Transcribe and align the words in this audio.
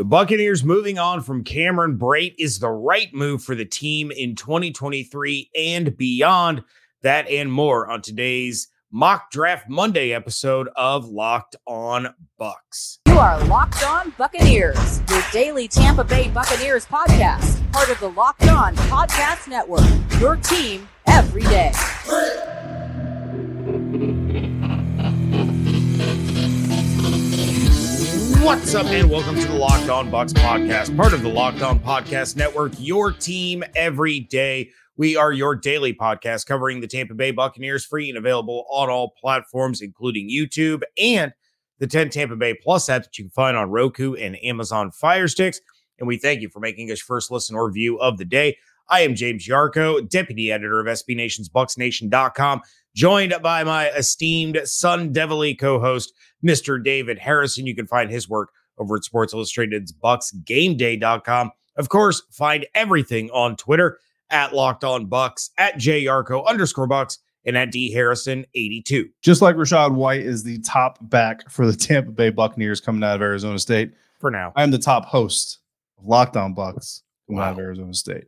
The 0.00 0.04
Buccaneers 0.04 0.64
moving 0.64 0.98
on 0.98 1.20
from 1.20 1.44
Cameron 1.44 1.98
Brate 1.98 2.34
is 2.38 2.58
the 2.58 2.70
right 2.70 3.12
move 3.12 3.44
for 3.44 3.54
the 3.54 3.66
team 3.66 4.10
in 4.10 4.34
2023 4.34 5.50
and 5.54 5.94
beyond. 5.94 6.64
That 7.02 7.28
and 7.28 7.52
more 7.52 7.86
on 7.86 8.00
today's 8.00 8.68
Mock 8.90 9.30
Draft 9.30 9.68
Monday 9.68 10.14
episode 10.14 10.70
of 10.74 11.10
Locked 11.10 11.56
On 11.66 12.14
Bucs. 12.40 13.00
You 13.08 13.18
are 13.18 13.44
Locked 13.44 13.84
On 13.84 14.14
Buccaneers, 14.16 15.02
your 15.10 15.22
daily 15.34 15.68
Tampa 15.68 16.04
Bay 16.04 16.28
Buccaneers 16.28 16.86
podcast, 16.86 17.70
part 17.70 17.90
of 17.90 18.00
the 18.00 18.08
Locked 18.08 18.48
On 18.48 18.74
Podcast 18.74 19.48
Network. 19.48 19.84
Your 20.18 20.36
team 20.36 20.88
every 21.08 21.42
day. 21.42 21.72
What's 28.50 28.74
up, 28.74 28.86
and 28.86 29.08
welcome 29.08 29.36
to 29.36 29.46
the 29.46 29.54
Locked 29.54 29.88
On 29.90 30.10
Bucs 30.10 30.32
podcast, 30.32 30.96
part 30.96 31.12
of 31.12 31.22
the 31.22 31.28
Locked 31.28 31.62
On 31.62 31.78
Podcast 31.78 32.34
Network, 32.34 32.72
your 32.78 33.12
team 33.12 33.62
every 33.76 34.18
day. 34.18 34.72
We 34.96 35.14
are 35.14 35.30
your 35.30 35.54
daily 35.54 35.94
podcast 35.94 36.46
covering 36.46 36.80
the 36.80 36.88
Tampa 36.88 37.14
Bay 37.14 37.30
Buccaneers, 37.30 37.86
free 37.86 38.08
and 38.08 38.18
available 38.18 38.66
on 38.68 38.90
all 38.90 39.12
platforms, 39.20 39.80
including 39.80 40.28
YouTube 40.28 40.82
and 41.00 41.32
the 41.78 41.86
10 41.86 42.10
Tampa 42.10 42.34
Bay 42.34 42.54
Plus 42.54 42.88
app 42.88 43.04
that 43.04 43.16
you 43.16 43.26
can 43.26 43.30
find 43.30 43.56
on 43.56 43.70
Roku 43.70 44.14
and 44.14 44.36
Amazon 44.42 44.90
Fire 44.90 45.28
Sticks. 45.28 45.60
And 46.00 46.08
we 46.08 46.18
thank 46.18 46.40
you 46.40 46.48
for 46.48 46.58
making 46.58 46.90
us 46.90 46.98
first 46.98 47.30
listen 47.30 47.54
or 47.54 47.70
view 47.70 48.00
of 48.00 48.18
the 48.18 48.24
day. 48.24 48.56
I 48.90 49.02
am 49.02 49.14
James 49.14 49.46
Yarcho, 49.46 50.08
deputy 50.08 50.50
editor 50.50 50.80
of 50.80 50.86
SB 50.86 51.14
Nation's 51.14 51.48
BucsNation.com, 51.48 52.62
joined 52.92 53.34
by 53.40 53.62
my 53.62 53.88
esteemed 53.90 54.60
Sun 54.64 55.12
Devilly 55.12 55.54
co-host, 55.54 56.12
Mr. 56.44 56.82
David 56.82 57.16
Harrison. 57.16 57.66
You 57.66 57.76
can 57.76 57.86
find 57.86 58.10
his 58.10 58.28
work 58.28 58.50
over 58.78 58.96
at 58.96 59.04
Sports 59.04 59.32
Illustrated's 59.32 59.92
BucsGameDay.com. 59.92 61.52
Of 61.76 61.88
course, 61.88 62.22
find 62.32 62.66
everything 62.74 63.30
on 63.30 63.54
Twitter 63.54 63.98
at 64.28 64.54
Locked 64.54 64.82
On 64.82 65.06
Bucs, 65.06 65.50
at 65.56 65.76
JYarcho 65.76 66.44
underscore 66.46 66.88
Bucs, 66.88 67.18
and 67.44 67.56
at 67.56 67.70
D 67.70 67.92
Harrison 67.92 68.44
82. 68.54 69.08
Just 69.22 69.40
like 69.40 69.54
Rachaad 69.54 69.94
White 69.94 70.22
is 70.22 70.42
the 70.42 70.58
top 70.60 70.98
back 71.02 71.48
for 71.48 71.64
the 71.64 71.76
Tampa 71.76 72.10
Bay 72.10 72.30
Buccaneers 72.30 72.80
coming 72.80 73.04
out 73.04 73.14
of 73.14 73.22
Arizona 73.22 73.58
State. 73.60 73.92
For 74.18 74.32
now, 74.32 74.52
I'm 74.56 74.72
the 74.72 74.78
top 74.78 75.04
host 75.04 75.60
of 75.96 76.06
Locked 76.06 76.36
On 76.36 76.54
Bucs 76.56 77.02
coming 77.28 77.38
wow. 77.38 77.46
out 77.46 77.52
of 77.52 77.58
Arizona 77.60 77.94
State. 77.94 78.24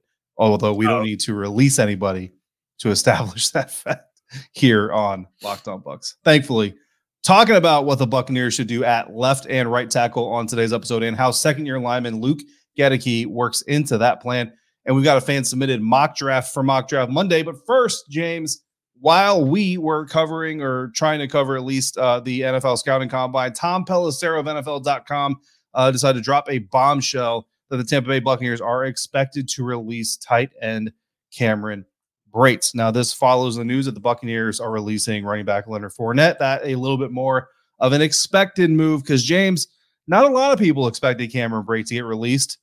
Although 0.50 0.74
we 0.74 0.86
oh. 0.86 0.90
don't 0.90 1.04
need 1.04 1.20
to 1.20 1.34
release 1.34 1.78
anybody 1.78 2.32
to 2.78 2.90
establish 2.90 3.48
that 3.50 3.70
fact 3.70 4.22
here 4.52 4.92
on 4.92 5.26
Locked 5.42 5.68
On 5.68 5.80
Bucs. 5.80 6.14
Thankfully, 6.24 6.74
talking 7.22 7.54
about 7.54 7.84
what 7.84 7.98
the 7.98 8.06
Buccaneers 8.06 8.54
should 8.54 8.66
do 8.66 8.84
at 8.84 9.14
left 9.14 9.46
and 9.48 9.70
right 9.70 9.88
tackle 9.88 10.28
on 10.28 10.46
today's 10.46 10.72
episode 10.72 11.02
and 11.02 11.16
how 11.16 11.30
second 11.30 11.66
year 11.66 11.78
lineman 11.78 12.20
Luke 12.20 12.40
Goedeke 12.76 13.26
works 13.26 13.62
into 13.62 13.98
that 13.98 14.20
plan. 14.20 14.52
And 14.84 14.96
we've 14.96 15.04
got 15.04 15.16
a 15.16 15.20
fan 15.20 15.44
submitted 15.44 15.80
mock 15.80 16.16
draft 16.16 16.52
for 16.52 16.64
mock 16.64 16.88
draft 16.88 17.12
Monday. 17.12 17.44
But 17.44 17.54
first, 17.64 18.06
James, 18.10 18.64
while 18.98 19.44
we 19.44 19.78
were 19.78 20.06
covering 20.06 20.60
or 20.60 20.90
trying 20.96 21.20
to 21.20 21.28
cover 21.28 21.54
at 21.54 21.62
least 21.62 21.96
uh, 21.98 22.18
the 22.18 22.40
NFL 22.40 22.78
scouting 22.78 23.08
combine, 23.08 23.52
Tom 23.52 23.84
Pelissero 23.84 24.40
of 24.40 24.46
NFL.com 24.46 25.36
uh, 25.74 25.90
decided 25.92 26.18
to 26.18 26.24
drop 26.24 26.50
a 26.50 26.58
bombshell 26.58 27.46
that 27.72 27.78
the 27.78 27.84
Tampa 27.84 28.10
Bay 28.10 28.20
Buccaneers 28.20 28.60
are 28.60 28.84
expected 28.84 29.48
to 29.48 29.64
release 29.64 30.18
tight 30.18 30.50
end 30.60 30.92
Cameron 31.34 31.86
Brate. 32.30 32.74
Now, 32.74 32.90
this 32.90 33.14
follows 33.14 33.56
the 33.56 33.64
news 33.64 33.86
that 33.86 33.92
the 33.92 34.00
Buccaneers 34.00 34.60
are 34.60 34.70
releasing 34.70 35.24
running 35.24 35.46
back 35.46 35.66
Leonard 35.66 35.92
Fournette. 35.92 36.38
That 36.38 36.66
a 36.66 36.74
little 36.74 36.98
bit 36.98 37.12
more 37.12 37.48
of 37.80 37.94
an 37.94 38.02
expected 38.02 38.70
move 38.70 39.02
because 39.02 39.24
James, 39.24 39.68
not 40.06 40.24
a 40.24 40.28
lot 40.28 40.52
of 40.52 40.58
people 40.58 40.86
expected 40.86 41.32
Cameron 41.32 41.64
Brate 41.64 41.86
to 41.86 41.94
get 41.94 42.04
released, 42.04 42.58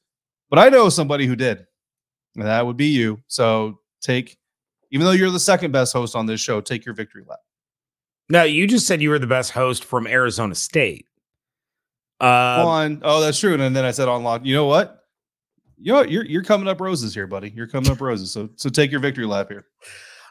but 0.47 0.59
I 0.59 0.69
know 0.69 0.89
somebody 0.89 1.25
who 1.25 1.35
did, 1.35 1.65
and 2.35 2.45
that 2.45 2.67
would 2.67 2.77
be 2.77 2.89
you. 2.89 3.19
So 3.25 3.80
take, 4.02 4.37
even 4.91 5.07
though 5.07 5.11
you're 5.11 5.31
the 5.31 5.39
second 5.39 5.71
best 5.71 5.92
host 5.92 6.15
on 6.15 6.27
this 6.27 6.39
show, 6.39 6.61
take 6.61 6.86
your 6.86 6.93
victory 6.93 7.23
lap. 7.27 7.39
Now, 8.30 8.43
you 8.43 8.67
just 8.67 8.86
said 8.86 9.02
you 9.02 9.09
were 9.09 9.17
the 9.17 9.25
best 9.25 9.53
host 9.53 9.83
from 9.83 10.05
Arizona 10.05 10.53
State. 10.53 11.08
Uh, 12.21 12.64
on, 12.67 13.02
oh, 13.03 13.21
that's 13.21 13.39
true. 13.39 13.59
And 13.59 13.75
then 13.75 13.86
I 13.86 13.92
said 13.92 14.08
on 14.08 14.23
lock. 14.23 14.45
You 14.45 14.53
know 14.53 14.65
what? 14.65 14.98
You 15.80 15.94
know, 15.94 16.04
you're 16.04 16.26
you're 16.26 16.44
coming 16.44 16.67
up 16.67 16.82
roses 16.82 17.14
here, 17.14 17.28
buddy. 17.28 17.52
You're 17.56 17.67
coming 17.67 17.92
up 17.92 18.02
roses. 18.02 18.32
So 18.32 18.50
so 18.56 18.70
take 18.70 18.92
your 18.92 19.00
victory 19.00 19.26
lap 19.26 19.48
here. 19.50 19.66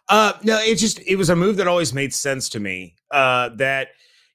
Uh 0.08 0.34
no, 0.42 0.58
it 0.58 0.76
just 0.76 1.00
it 1.06 1.16
was 1.16 1.30
a 1.30 1.36
move 1.36 1.56
that 1.56 1.66
always 1.66 1.94
made 1.94 2.12
sense 2.12 2.48
to 2.50 2.60
me. 2.60 2.96
Uh 3.10 3.50
that 3.56 3.88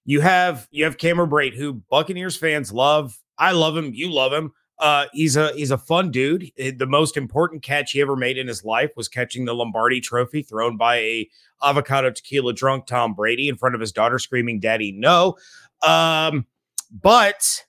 you 0.05 0.21
have 0.21 0.67
you 0.71 0.83
have 0.83 0.97
Cameron 0.97 1.29
Brate, 1.29 1.55
who 1.55 1.73
Buccaneers 1.89 2.35
fans 2.35 2.71
love. 2.71 3.17
I 3.37 3.51
love 3.51 3.77
him, 3.77 3.93
you 3.93 4.11
love 4.11 4.33
him. 4.33 4.53
Uh 4.79 5.05
he's 5.13 5.35
a 5.35 5.53
he's 5.53 5.71
a 5.71 5.77
fun 5.77 6.09
dude. 6.09 6.51
The 6.57 6.87
most 6.87 7.15
important 7.15 7.61
catch 7.61 7.91
he 7.91 8.01
ever 8.01 8.15
made 8.15 8.37
in 8.37 8.47
his 8.47 8.63
life 8.63 8.91
was 8.95 9.07
catching 9.07 9.45
the 9.45 9.53
Lombardi 9.53 10.01
trophy 10.01 10.41
thrown 10.41 10.77
by 10.77 10.97
a 10.97 11.29
avocado 11.63 12.09
tequila 12.09 12.53
drunk 12.53 12.87
Tom 12.87 13.13
Brady 13.13 13.49
in 13.49 13.55
front 13.55 13.75
of 13.75 13.81
his 13.81 13.91
daughter 13.91 14.19
screaming, 14.19 14.59
Daddy, 14.59 14.91
no. 14.91 15.37
Um, 15.85 16.47
but 16.91 17.63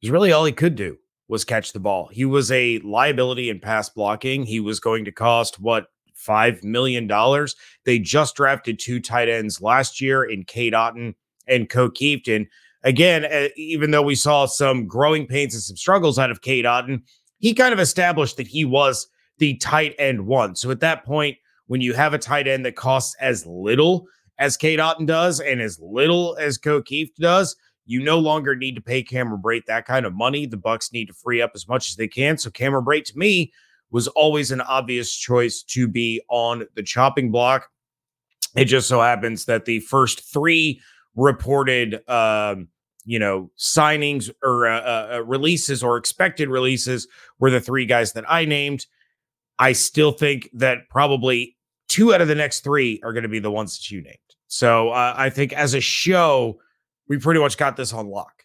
it's 0.00 0.10
really 0.10 0.32
all 0.32 0.44
he 0.44 0.52
could 0.52 0.74
do 0.74 0.98
was 1.28 1.44
catch 1.44 1.72
the 1.72 1.80
ball. 1.80 2.08
He 2.12 2.24
was 2.24 2.50
a 2.52 2.78
liability 2.80 3.48
in 3.50 3.60
pass 3.60 3.88
blocking. 3.88 4.44
He 4.44 4.60
was 4.60 4.80
going 4.80 5.04
to 5.04 5.12
cost 5.12 5.60
what 5.60 5.86
five 6.14 6.62
million 6.62 7.06
dollars. 7.06 7.56
They 7.84 7.98
just 7.98 8.36
drafted 8.36 8.78
two 8.78 9.00
tight 9.00 9.28
ends 9.28 9.60
last 9.60 10.00
year 10.00 10.24
in 10.24 10.44
Cade 10.44 10.72
Otton 10.72 11.14
and 11.48 11.68
Ko 11.68 11.90
Kieft. 11.90 12.46
Again, 12.84 13.24
uh, 13.24 13.48
even 13.56 13.92
though 13.92 14.02
we 14.02 14.14
saw 14.14 14.46
some 14.46 14.86
growing 14.86 15.26
pains 15.26 15.54
and 15.54 15.62
some 15.62 15.76
struggles 15.76 16.18
out 16.18 16.30
of 16.30 16.42
Cade 16.42 16.64
Otton, 16.64 17.02
he 17.38 17.54
kind 17.54 17.72
of 17.72 17.80
established 17.80 18.36
that 18.36 18.46
he 18.46 18.64
was 18.64 19.06
the 19.38 19.56
tight 19.58 19.94
end 19.98 20.26
one. 20.26 20.54
So 20.56 20.70
at 20.70 20.80
that 20.80 21.04
point, 21.04 21.36
when 21.66 21.80
you 21.80 21.94
have 21.94 22.14
a 22.14 22.18
tight 22.18 22.48
end 22.48 22.66
that 22.66 22.76
costs 22.76 23.16
as 23.20 23.46
little 23.46 24.06
as 24.38 24.56
Cade 24.56 24.78
Otton 24.78 25.06
does 25.06 25.40
and 25.40 25.60
as 25.60 25.78
little 25.80 26.36
as 26.38 26.58
Kieft 26.58 27.14
does, 27.18 27.56
you 27.84 28.02
no 28.02 28.18
longer 28.18 28.54
need 28.54 28.74
to 28.76 28.80
pay 28.80 29.02
Cameron 29.02 29.42
Brate 29.42 29.66
that 29.66 29.86
kind 29.86 30.06
of 30.06 30.14
money. 30.14 30.46
The 30.46 30.56
Bucs 30.56 30.92
need 30.92 31.06
to 31.06 31.14
free 31.14 31.42
up 31.42 31.52
as 31.54 31.68
much 31.68 31.90
as 31.90 31.96
they 31.96 32.08
can. 32.08 32.38
So 32.38 32.50
Cameron 32.50 32.84
Brate 32.84 33.04
to 33.06 33.18
me 33.18 33.52
was 33.90 34.08
always 34.08 34.50
an 34.50 34.60
obvious 34.62 35.14
choice 35.14 35.62
to 35.62 35.88
be 35.88 36.22
on 36.28 36.66
the 36.74 36.82
chopping 36.82 37.30
block. 37.30 37.68
It 38.56 38.66
just 38.66 38.88
so 38.88 39.00
happens 39.00 39.44
that 39.46 39.64
the 39.64 39.80
first 39.80 40.32
three 40.32 40.80
reported, 41.16 42.08
um, 42.08 42.68
you 43.04 43.18
know, 43.18 43.50
signings 43.58 44.30
or 44.42 44.68
uh, 44.68 44.80
uh, 44.80 45.08
uh 45.14 45.24
releases 45.24 45.82
or 45.82 45.96
expected 45.96 46.48
releases 46.48 47.08
were 47.38 47.50
the 47.50 47.60
three 47.60 47.86
guys 47.86 48.12
that 48.12 48.24
I 48.28 48.44
named. 48.44 48.86
I 49.58 49.72
still 49.72 50.12
think 50.12 50.48
that 50.54 50.88
probably 50.88 51.56
two 51.88 52.14
out 52.14 52.20
of 52.20 52.28
the 52.28 52.34
next 52.34 52.60
three 52.60 53.00
are 53.04 53.12
going 53.12 53.24
to 53.24 53.28
be 53.28 53.38
the 53.38 53.50
ones 53.50 53.76
that 53.76 53.90
you 53.90 54.02
named. 54.02 54.16
So 54.46 54.90
uh, 54.90 55.14
I 55.16 55.30
think 55.30 55.52
as 55.52 55.74
a 55.74 55.80
show, 55.80 56.58
we 57.12 57.18
pretty 57.18 57.40
much 57.40 57.58
got 57.58 57.76
this 57.76 57.92
on 57.92 58.06
lock. 58.06 58.42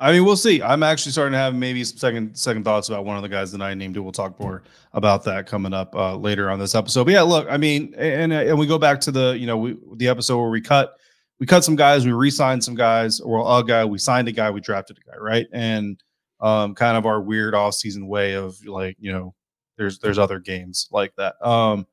I 0.00 0.10
mean, 0.10 0.24
we'll 0.24 0.36
see. 0.36 0.60
I'm 0.60 0.82
actually 0.82 1.12
starting 1.12 1.30
to 1.30 1.38
have 1.38 1.54
maybe 1.54 1.84
some 1.84 1.96
second 1.96 2.36
second 2.36 2.64
thoughts 2.64 2.88
about 2.88 3.04
one 3.04 3.14
of 3.14 3.22
the 3.22 3.28
guys 3.28 3.52
that 3.52 3.62
I 3.62 3.72
named. 3.72 3.96
We'll 3.96 4.10
talk 4.10 4.40
more 4.40 4.64
about 4.94 5.22
that 5.26 5.46
coming 5.46 5.72
up 5.72 5.94
uh, 5.94 6.16
later 6.16 6.50
on 6.50 6.58
this 6.58 6.74
episode. 6.74 7.04
But 7.04 7.12
yeah, 7.12 7.22
look, 7.22 7.46
I 7.48 7.56
mean, 7.56 7.94
and 7.96 8.32
and 8.32 8.58
we 8.58 8.66
go 8.66 8.78
back 8.78 9.00
to 9.02 9.12
the 9.12 9.38
you 9.38 9.46
know 9.46 9.56
we, 9.56 9.76
the 9.94 10.08
episode 10.08 10.40
where 10.40 10.50
we 10.50 10.60
cut 10.60 10.96
we 11.38 11.46
cut 11.46 11.62
some 11.62 11.76
guys, 11.76 12.04
we 12.04 12.10
re-signed 12.10 12.64
some 12.64 12.74
guys, 12.74 13.20
or 13.20 13.60
a 13.60 13.62
guy, 13.62 13.84
we 13.84 13.98
signed 13.98 14.26
a 14.26 14.32
guy, 14.32 14.50
we 14.50 14.60
drafted 14.60 14.98
a 14.98 15.10
guy, 15.12 15.16
right? 15.16 15.46
And 15.52 16.02
um, 16.40 16.74
kind 16.74 16.96
of 16.96 17.06
our 17.06 17.20
weird 17.20 17.54
off-season 17.54 18.08
way 18.08 18.34
of 18.34 18.56
like 18.66 18.96
you 18.98 19.12
know, 19.12 19.36
there's 19.78 20.00
there's 20.00 20.18
other 20.18 20.40
games 20.40 20.88
like 20.90 21.14
that. 21.14 21.36
Um, 21.46 21.86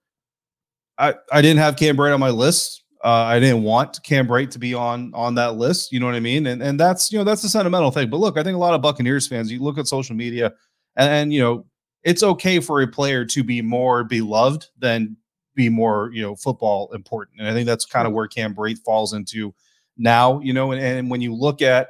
I 0.97 1.13
I 1.31 1.43
didn't 1.43 1.59
have 1.59 1.75
Cam 1.75 1.95
Brate 1.95 2.11
on 2.11 2.19
my 2.19 2.31
list 2.31 2.80
uh, 3.03 3.25
I 3.27 3.39
didn't 3.39 3.63
want 3.63 4.01
Cam 4.03 4.27
Brate 4.27 4.51
to 4.51 4.59
be 4.59 4.73
on 4.73 5.11
on 5.13 5.35
that 5.35 5.55
list. 5.55 5.91
You 5.91 5.99
know 5.99 6.05
what 6.05 6.15
I 6.15 6.19
mean? 6.19 6.45
And 6.47 6.61
and 6.61 6.79
that's 6.79 7.11
you 7.11 7.17
know 7.17 7.23
that's 7.23 7.43
a 7.43 7.49
sentimental 7.49 7.91
thing. 7.91 8.09
But 8.09 8.17
look, 8.17 8.37
I 8.37 8.43
think 8.43 8.55
a 8.55 8.59
lot 8.59 8.73
of 8.73 8.81
Buccaneers 8.81 9.27
fans, 9.27 9.51
you 9.51 9.59
look 9.59 9.77
at 9.77 9.87
social 9.87 10.15
media, 10.15 10.53
and, 10.95 11.09
and 11.09 11.33
you 11.33 11.41
know 11.41 11.65
it's 12.03 12.23
okay 12.23 12.59
for 12.59 12.81
a 12.81 12.87
player 12.87 13.25
to 13.25 13.43
be 13.43 13.61
more 13.61 14.03
beloved 14.03 14.67
than 14.77 15.17
be 15.55 15.67
more 15.67 16.11
you 16.13 16.21
know 16.21 16.35
football 16.35 16.91
important. 16.93 17.39
And 17.39 17.47
I 17.47 17.53
think 17.53 17.65
that's 17.65 17.85
kind 17.85 18.07
of 18.07 18.13
where 18.13 18.27
Cam 18.27 18.53
Brate 18.53 18.79
falls 18.79 19.13
into 19.13 19.53
now. 19.97 20.39
You 20.41 20.53
know, 20.53 20.71
and, 20.71 20.81
and 20.81 21.09
when 21.09 21.21
you 21.21 21.33
look 21.33 21.63
at 21.63 21.89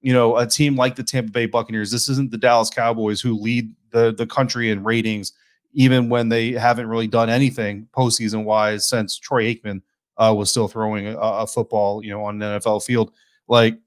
you 0.00 0.12
know 0.12 0.36
a 0.36 0.46
team 0.46 0.74
like 0.74 0.96
the 0.96 1.04
Tampa 1.04 1.30
Bay 1.30 1.46
Buccaneers, 1.46 1.92
this 1.92 2.08
isn't 2.08 2.32
the 2.32 2.38
Dallas 2.38 2.70
Cowboys 2.70 3.20
who 3.20 3.38
lead 3.38 3.72
the 3.90 4.12
the 4.12 4.26
country 4.26 4.72
in 4.72 4.82
ratings, 4.82 5.32
even 5.74 6.08
when 6.08 6.28
they 6.28 6.52
haven't 6.52 6.88
really 6.88 7.06
done 7.06 7.30
anything 7.30 7.86
postseason 7.96 8.42
wise 8.42 8.88
since 8.88 9.16
Troy 9.16 9.54
Aikman 9.54 9.82
uh, 10.20 10.34
was 10.34 10.50
still 10.50 10.68
throwing 10.68 11.06
a, 11.06 11.16
a, 11.16 11.46
football, 11.46 12.04
you 12.04 12.10
know, 12.10 12.22
on 12.24 12.40
an 12.42 12.60
NFL 12.60 12.84
field. 12.84 13.12
Like 13.48 13.78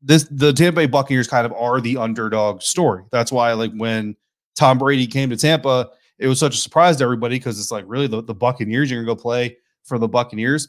this, 0.00 0.24
the 0.30 0.52
Tampa 0.52 0.76
Bay 0.76 0.86
Buccaneers 0.86 1.26
kind 1.26 1.44
of 1.44 1.52
are 1.52 1.80
the 1.80 1.96
underdog 1.96 2.62
story. 2.62 3.04
That's 3.10 3.32
why, 3.32 3.52
like, 3.52 3.72
when 3.74 4.16
Tom 4.54 4.78
Brady 4.78 5.06
came 5.06 5.28
to 5.30 5.36
Tampa, 5.36 5.90
it 6.18 6.28
was 6.28 6.38
such 6.38 6.54
a 6.54 6.58
surprise 6.58 6.96
to 6.98 7.04
everybody 7.04 7.36
because 7.36 7.58
it's 7.58 7.72
like 7.72 7.84
really 7.88 8.06
the, 8.06 8.22
the 8.22 8.34
Buccaneers 8.34 8.90
you're 8.90 9.02
gonna 9.02 9.14
go 9.14 9.20
play 9.20 9.58
for 9.82 9.98
the 9.98 10.08
Buccaneers. 10.08 10.68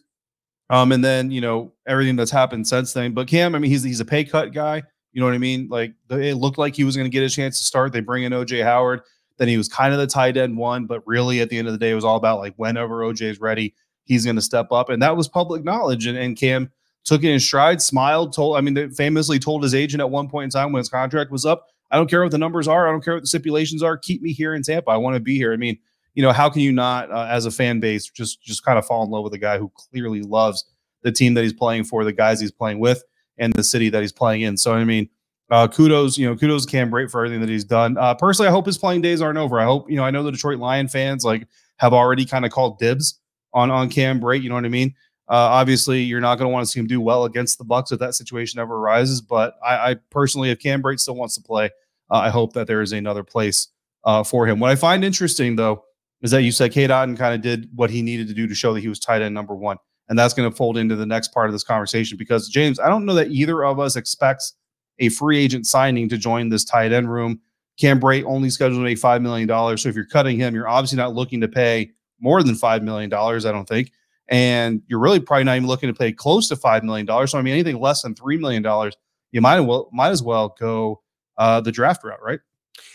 Um, 0.69 0.91
and 0.91 1.05
then 1.05 1.31
you 1.31 1.39
know 1.39 1.71
everything 1.88 2.15
that's 2.15 2.31
happened 2.31 2.67
since 2.67 2.91
then. 2.91 3.13
But 3.13 3.27
Cam, 3.27 3.55
I 3.55 3.59
mean, 3.59 3.71
he's 3.71 3.83
he's 3.83 3.99
a 3.99 4.05
pay 4.05 4.25
cut 4.25 4.51
guy. 4.51 4.83
You 5.13 5.21
know 5.21 5.27
what 5.27 5.35
I 5.35 5.39
mean? 5.39 5.67
Like 5.69 5.94
it 6.09 6.35
looked 6.35 6.57
like 6.57 6.75
he 6.75 6.83
was 6.83 6.95
going 6.97 7.09
to 7.09 7.13
get 7.13 7.23
a 7.23 7.29
chance 7.29 7.57
to 7.59 7.63
start. 7.63 7.94
They 7.94 8.01
bring 8.01 8.23
in 8.23 8.33
OJ 8.33 8.63
Howard. 8.63 9.01
Then 9.38 9.47
he 9.47 9.57
was 9.57 9.69
kind 9.69 9.94
of 9.94 9.99
the 9.99 10.07
tight 10.07 10.35
end 10.35 10.57
one, 10.57 10.85
but 10.85 11.05
really 11.05 11.41
at 11.41 11.49
the 11.49 11.57
end 11.57 11.67
of 11.67 11.73
the 11.73 11.77
day, 11.77 11.91
it 11.91 11.95
was 11.95 12.03
all 12.03 12.17
about 12.17 12.39
like 12.39 12.53
whenever 12.57 13.01
OJ 13.01 13.21
is 13.21 13.39
ready, 13.39 13.73
he's 14.07 14.25
going 14.25 14.36
to 14.36 14.42
step 14.42 14.71
up. 14.71 14.89
And 14.89 15.01
that 15.01 15.15
was 15.15 15.27
public 15.27 15.63
knowledge. 15.63 16.07
And, 16.07 16.18
and 16.18 16.38
Cam 16.38 16.71
took 17.04 17.24
it 17.24 17.31
in 17.31 17.39
stride, 17.39 17.81
smiled, 17.81 18.33
told, 18.33 18.57
I 18.57 18.62
mean, 18.62 18.74
they 18.74 18.89
famously 18.89 19.39
told 19.39 19.63
his 19.63 19.75
agent 19.75 20.01
at 20.01 20.09
one 20.09 20.27
point 20.30 20.45
in 20.45 20.50
time 20.50 20.71
when 20.71 20.80
his 20.80 20.89
contract 20.89 21.31
was 21.31 21.45
up, 21.45 21.68
I 21.89 21.95
don't 21.95 22.09
care 22.09 22.21
what 22.21 22.31
the 22.31 22.38
numbers 22.38 22.68
are. 22.68 22.88
I 22.88 22.92
don't 22.92 23.04
care 23.04 23.13
what 23.13 23.24
the 23.24 23.27
stipulations 23.27 23.81
are. 23.81 23.98
Keep 23.98 24.21
me 24.21 24.33
here 24.33 24.54
in 24.54 24.62
Tampa. 24.62 24.92
I 24.92 24.98
want 24.98 25.15
to 25.15 25.19
be 25.19 25.38
here. 25.38 25.54
I 25.54 25.57
mean, 25.57 25.77
you 26.15 26.24
know, 26.24 26.31
how 26.31 26.50
can 26.50 26.62
you 26.62 26.71
not, 26.71 27.12
uh, 27.12 27.27
as 27.30 27.45
a 27.45 27.51
fan 27.51 27.80
base, 27.80 28.09
just 28.09 28.42
just 28.42 28.65
kind 28.65 28.77
of 28.77 28.86
fall 28.86 29.04
in 29.04 29.09
love 29.09 29.24
with 29.24 29.33
a 29.33 29.38
guy 29.38 29.57
who 29.57 29.71
clearly 29.75 30.21
loves 30.21 30.65
the 31.04 31.12
team 31.12 31.36
that 31.36 31.44
he's 31.44 31.54
playing 31.54 31.83
for, 31.83 32.04
the 32.04 32.12
guys 32.12 32.42
he's 32.42 32.51
playing 32.51 32.80
with, 32.80 33.04
and 33.38 33.54
the 33.54 33.63
city 33.63 33.89
that 33.89 34.01
he's 34.01 34.12
playing 34.12 34.42
in. 34.42 34.57
So 34.57 34.74
I 34.74 34.83
mean, 34.83 35.07
uh, 35.50 35.68
kudos, 35.68 36.18
you 36.18 36.27
know, 36.27 36.36
kudos 36.36 36.65
to 36.65 36.71
Cam 36.71 36.92
Brate 36.92 37.09
for 37.09 37.24
everything 37.24 37.39
that 37.42 37.50
he's 37.50 37.63
done. 37.63 37.98
Uh, 37.98 38.15
personally, 38.15 38.50
I 38.50 38.51
hope 38.51 38.65
his 38.65 38.77
playing 38.77 39.01
days 39.01 39.21
aren't 39.21 39.38
over. 39.38 39.59
I 39.59 39.65
hope, 39.65 39.89
you 39.89 39.95
know, 39.95 40.04
I 40.04 40.12
know 40.12 40.24
the 40.24 40.31
Detroit 40.31 40.59
Lion 40.59 40.88
fans 40.88 41.24
like 41.24 41.48
have 41.77 41.94
already 41.94 42.25
kind 42.25 42.45
of 42.45 42.51
called 42.51 42.80
dibs 42.80 43.19
on 43.57 43.71
on 43.71 43.89
Cam 43.89 44.19
Brate. 44.19 44.42
You 44.42 44.50
know 44.50 44.56
what 44.56 44.65
I 44.65 44.69
mean? 44.69 44.94
Uh, 45.30 45.36
obviously, 45.36 46.01
you're 46.01 46.21
not 46.21 46.38
going 46.38 46.48
to 46.48 46.54
want 46.54 46.65
to 46.65 46.71
see 46.71 46.80
him 46.80 46.88
do 46.88 47.01
well 47.01 47.25
against 47.25 47.57
the 47.57 47.65
Bucs 47.65 47.92
if 47.92 48.00
that 48.00 48.15
situation 48.15 48.59
ever 48.59 48.75
arises. 48.75 49.19
But 49.19 49.56
I, 49.65 49.92
I 49.92 49.95
personally, 50.09 50.51
if 50.51 50.59
Cam 50.59 50.81
Brate 50.81 51.00
still 51.00 51.15
wants 51.15 51.36
to 51.36 51.42
play, 51.42 51.65
uh, 52.09 52.18
I 52.18 52.30
hope 52.30 52.54
that 52.54 52.68
there 52.68 52.81
is 52.81 52.94
another 52.94 53.24
place 53.24 53.68
uh, 54.06 54.24
for 54.24 54.48
him. 54.48 54.59
What 54.59 54.71
I 54.71 54.75
find 54.75 55.04
interesting 55.04 55.56
though 55.56 55.83
is 56.21 56.31
that 56.31 56.44
you 56.44 56.51
said 56.51 56.71
Otton 56.71 57.18
kind 57.18 57.36
of 57.36 57.42
did 57.42 57.69
what 57.75 57.89
he 57.89 58.01
needed 58.01 58.27
to 58.27 58.33
do 58.33 58.48
to 58.48 58.56
show 58.56 58.74
that 58.74 58.80
he 58.80 58.88
was 58.88 59.00
tight 59.00 59.21
end 59.21 59.36
number 59.36 59.56
one. 59.56 59.77
And 60.09 60.18
that's 60.18 60.33
going 60.33 60.50
to 60.50 60.56
fold 60.56 60.77
into 60.77 60.95
the 60.95 61.06
next 61.06 61.33
part 61.33 61.48
of 61.48 61.54
this 61.54 61.65
conversation 61.65 62.18
because, 62.18 62.48
James, 62.48 62.80
I 62.80 62.88
don't 62.88 63.06
know 63.06 63.13
that 63.15 63.30
either 63.30 63.65
of 63.65 63.80
us 63.80 63.98
expects 63.98 64.54
a 65.00 65.09
free 65.09 65.38
agent 65.38 65.68
signing 65.68 66.07
to 66.09 66.18
join 66.18 66.50
this 66.50 66.63
tight 66.63 66.94
end 66.94 67.12
room. 67.12 67.42
Cam 67.77 68.00
Brate 68.00 68.24
only 68.24 68.50
scheduled 68.50 68.80
to 68.80 68.83
make 68.83 68.98
$5 68.98 69.21
million. 69.21 69.77
So 69.77 69.89
if 69.89 69.95
you're 69.95 70.06
cutting 70.06 70.38
him, 70.38 70.56
you're 70.56 70.68
obviously 70.68 70.98
not 70.98 71.13
looking 71.13 71.42
to 71.42 71.48
pay 71.48 71.92
more 72.19 72.44
than 72.44 72.56
$5 72.56 72.84
million, 72.84 73.14
I 73.14 73.40
don't 73.40 73.68
think. 73.68 73.92
And 74.30 74.81
you're 74.88 75.00
really 75.00 75.19
probably 75.19 75.46
not 75.46 75.56
even 75.56 75.68
looking 75.68 75.88
to 75.88 75.98
pay 75.98 76.12
close 76.12 76.50
to 76.50 76.56
$5 76.56 76.84
million. 76.84 77.08
So, 77.28 77.38
I 77.38 77.42
mean, 77.42 77.54
anything 77.54 77.80
less 77.80 78.02
than 78.02 78.14
$3 78.14 78.40
million, 78.40 78.92
you 79.31 79.42
might, 79.42 79.60
well, 79.62 79.90
might 79.94 80.10
as 80.10 80.22
well 80.22 80.56
go 80.60 81.02
uh, 81.38 81.62
the 81.62 81.72
draft 81.72 82.04
route, 82.04 82.22
right? 82.22 82.40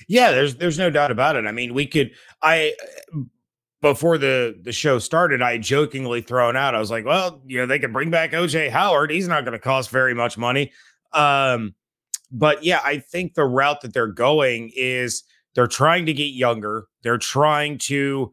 Yeah, 0.09 0.31
there's 0.31 0.57
there's 0.57 0.79
no 0.79 0.91
doubt 0.91 1.11
about 1.11 1.37
it. 1.37 1.47
I 1.47 1.53
mean, 1.53 1.75
we 1.75 1.87
could 1.87 2.13
I 2.43 2.75
before 3.81 4.19
the 4.19 4.59
the 4.63 4.73
show 4.73 4.99
started, 4.99 5.43
I 5.43 5.59
jokingly 5.59 6.23
thrown 6.23 6.57
out. 6.57 6.75
I 6.75 6.79
was 6.79 6.91
like, 6.91 7.05
well, 7.05 7.43
you 7.47 7.59
know, 7.59 7.67
they 7.67 7.79
can 7.79 7.93
bring 7.93 8.11
back 8.11 8.33
OJ 8.33 8.71
Howard. 8.71 9.11
He's 9.11 9.29
not 9.29 9.45
going 9.45 9.53
to 9.53 9.59
cost 9.59 9.91
very 9.91 10.15
much 10.15 10.39
money. 10.39 10.73
Um, 11.13 11.75
but 12.31 12.65
yeah, 12.65 12.81
I 12.85 12.99
think 12.99 13.35
the 13.35 13.45
route 13.45 13.83
that 13.83 13.93
they're 13.93 14.07
going 14.07 14.71
is 14.75 15.25
they're 15.55 15.67
trying 15.67 16.07
to 16.07 16.15
get 16.15 16.33
younger. 16.33 16.87
They're 17.03 17.19
trying 17.19 17.79
to 17.79 18.33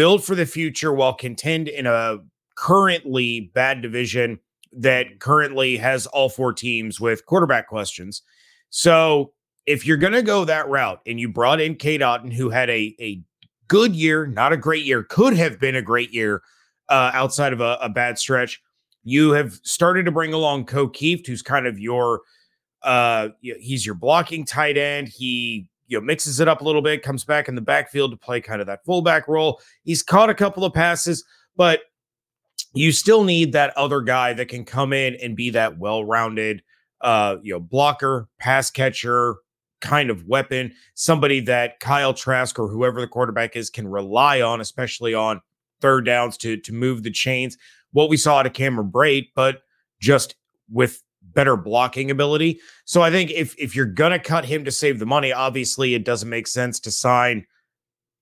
build 0.00 0.24
for 0.24 0.34
the 0.34 0.46
future 0.46 0.94
while 0.94 1.12
contend 1.12 1.68
in 1.68 1.84
a 1.84 2.16
currently 2.56 3.52
bad 3.52 3.82
division 3.82 4.40
that 4.72 5.20
currently 5.20 5.76
has 5.76 6.06
all 6.06 6.30
four 6.30 6.54
teams 6.54 6.98
with 6.98 7.26
quarterback 7.26 7.68
questions. 7.68 8.22
So 8.70 9.34
if 9.66 9.84
you're 9.84 9.98
going 9.98 10.14
to 10.14 10.22
go 10.22 10.46
that 10.46 10.66
route 10.70 11.00
and 11.06 11.20
you 11.20 11.28
brought 11.28 11.60
in 11.60 11.74
Cade 11.74 12.00
Otton, 12.00 12.32
who 12.32 12.48
had 12.48 12.70
a, 12.70 12.96
a 12.98 13.20
good 13.68 13.94
year, 13.94 14.26
not 14.26 14.54
a 14.54 14.56
great 14.56 14.86
year, 14.86 15.02
could 15.02 15.34
have 15.34 15.60
been 15.60 15.76
a 15.76 15.82
great 15.82 16.14
year 16.14 16.40
uh, 16.88 17.10
outside 17.12 17.52
of 17.52 17.60
a, 17.60 17.76
a, 17.82 17.90
bad 17.90 18.18
stretch, 18.18 18.62
you 19.04 19.32
have 19.32 19.60
started 19.64 20.06
to 20.06 20.10
bring 20.10 20.32
along 20.32 20.64
Ko 20.64 20.88
Kieft, 20.88 21.26
who's 21.26 21.42
kind 21.42 21.66
of 21.66 21.78
your 21.78 22.22
uh, 22.82 23.28
he's 23.42 23.84
your 23.84 23.96
blocking 23.96 24.46
tight 24.46 24.78
end. 24.78 25.08
He 25.08 25.68
you 25.90 25.98
know 25.98 26.04
mixes 26.04 26.40
it 26.40 26.48
up 26.48 26.62
a 26.62 26.64
little 26.64 26.80
bit, 26.80 27.02
comes 27.02 27.24
back 27.24 27.48
in 27.48 27.54
the 27.54 27.60
backfield 27.60 28.12
to 28.12 28.16
play 28.16 28.40
kind 28.40 28.60
of 28.60 28.66
that 28.68 28.84
fullback 28.84 29.28
role. 29.28 29.60
He's 29.82 30.02
caught 30.02 30.30
a 30.30 30.34
couple 30.34 30.64
of 30.64 30.72
passes, 30.72 31.24
but 31.56 31.80
you 32.72 32.92
still 32.92 33.24
need 33.24 33.52
that 33.52 33.76
other 33.76 34.00
guy 34.00 34.32
that 34.32 34.48
can 34.48 34.64
come 34.64 34.92
in 34.92 35.16
and 35.16 35.36
be 35.36 35.50
that 35.50 35.78
well-rounded 35.78 36.62
uh, 37.00 37.36
you 37.42 37.52
know, 37.52 37.60
blocker, 37.60 38.28
pass 38.38 38.70
catcher, 38.70 39.36
kind 39.80 40.10
of 40.10 40.26
weapon, 40.26 40.72
somebody 40.94 41.40
that 41.40 41.80
Kyle 41.80 42.14
Trask 42.14 42.58
or 42.58 42.68
whoever 42.68 43.00
the 43.00 43.08
quarterback 43.08 43.56
is 43.56 43.70
can 43.70 43.88
rely 43.88 44.40
on, 44.40 44.60
especially 44.60 45.14
on 45.14 45.40
third 45.80 46.04
downs 46.04 46.36
to 46.38 46.56
to 46.58 46.72
move 46.72 47.02
the 47.02 47.10
chains. 47.10 47.56
What 47.92 48.08
we 48.08 48.16
saw 48.16 48.38
out 48.38 48.46
of 48.46 48.52
Cameron 48.52 48.90
Brate, 48.90 49.30
but 49.34 49.62
just 50.00 50.36
with 50.70 51.02
better 51.22 51.56
blocking 51.56 52.10
ability. 52.10 52.60
So 52.84 53.02
I 53.02 53.10
think 53.10 53.30
if 53.30 53.54
if 53.58 53.76
you're 53.76 53.86
gonna 53.86 54.18
cut 54.18 54.44
him 54.44 54.64
to 54.64 54.72
save 54.72 54.98
the 54.98 55.06
money, 55.06 55.32
obviously 55.32 55.94
it 55.94 56.04
doesn't 56.04 56.28
make 56.28 56.46
sense 56.46 56.80
to 56.80 56.90
sign 56.90 57.46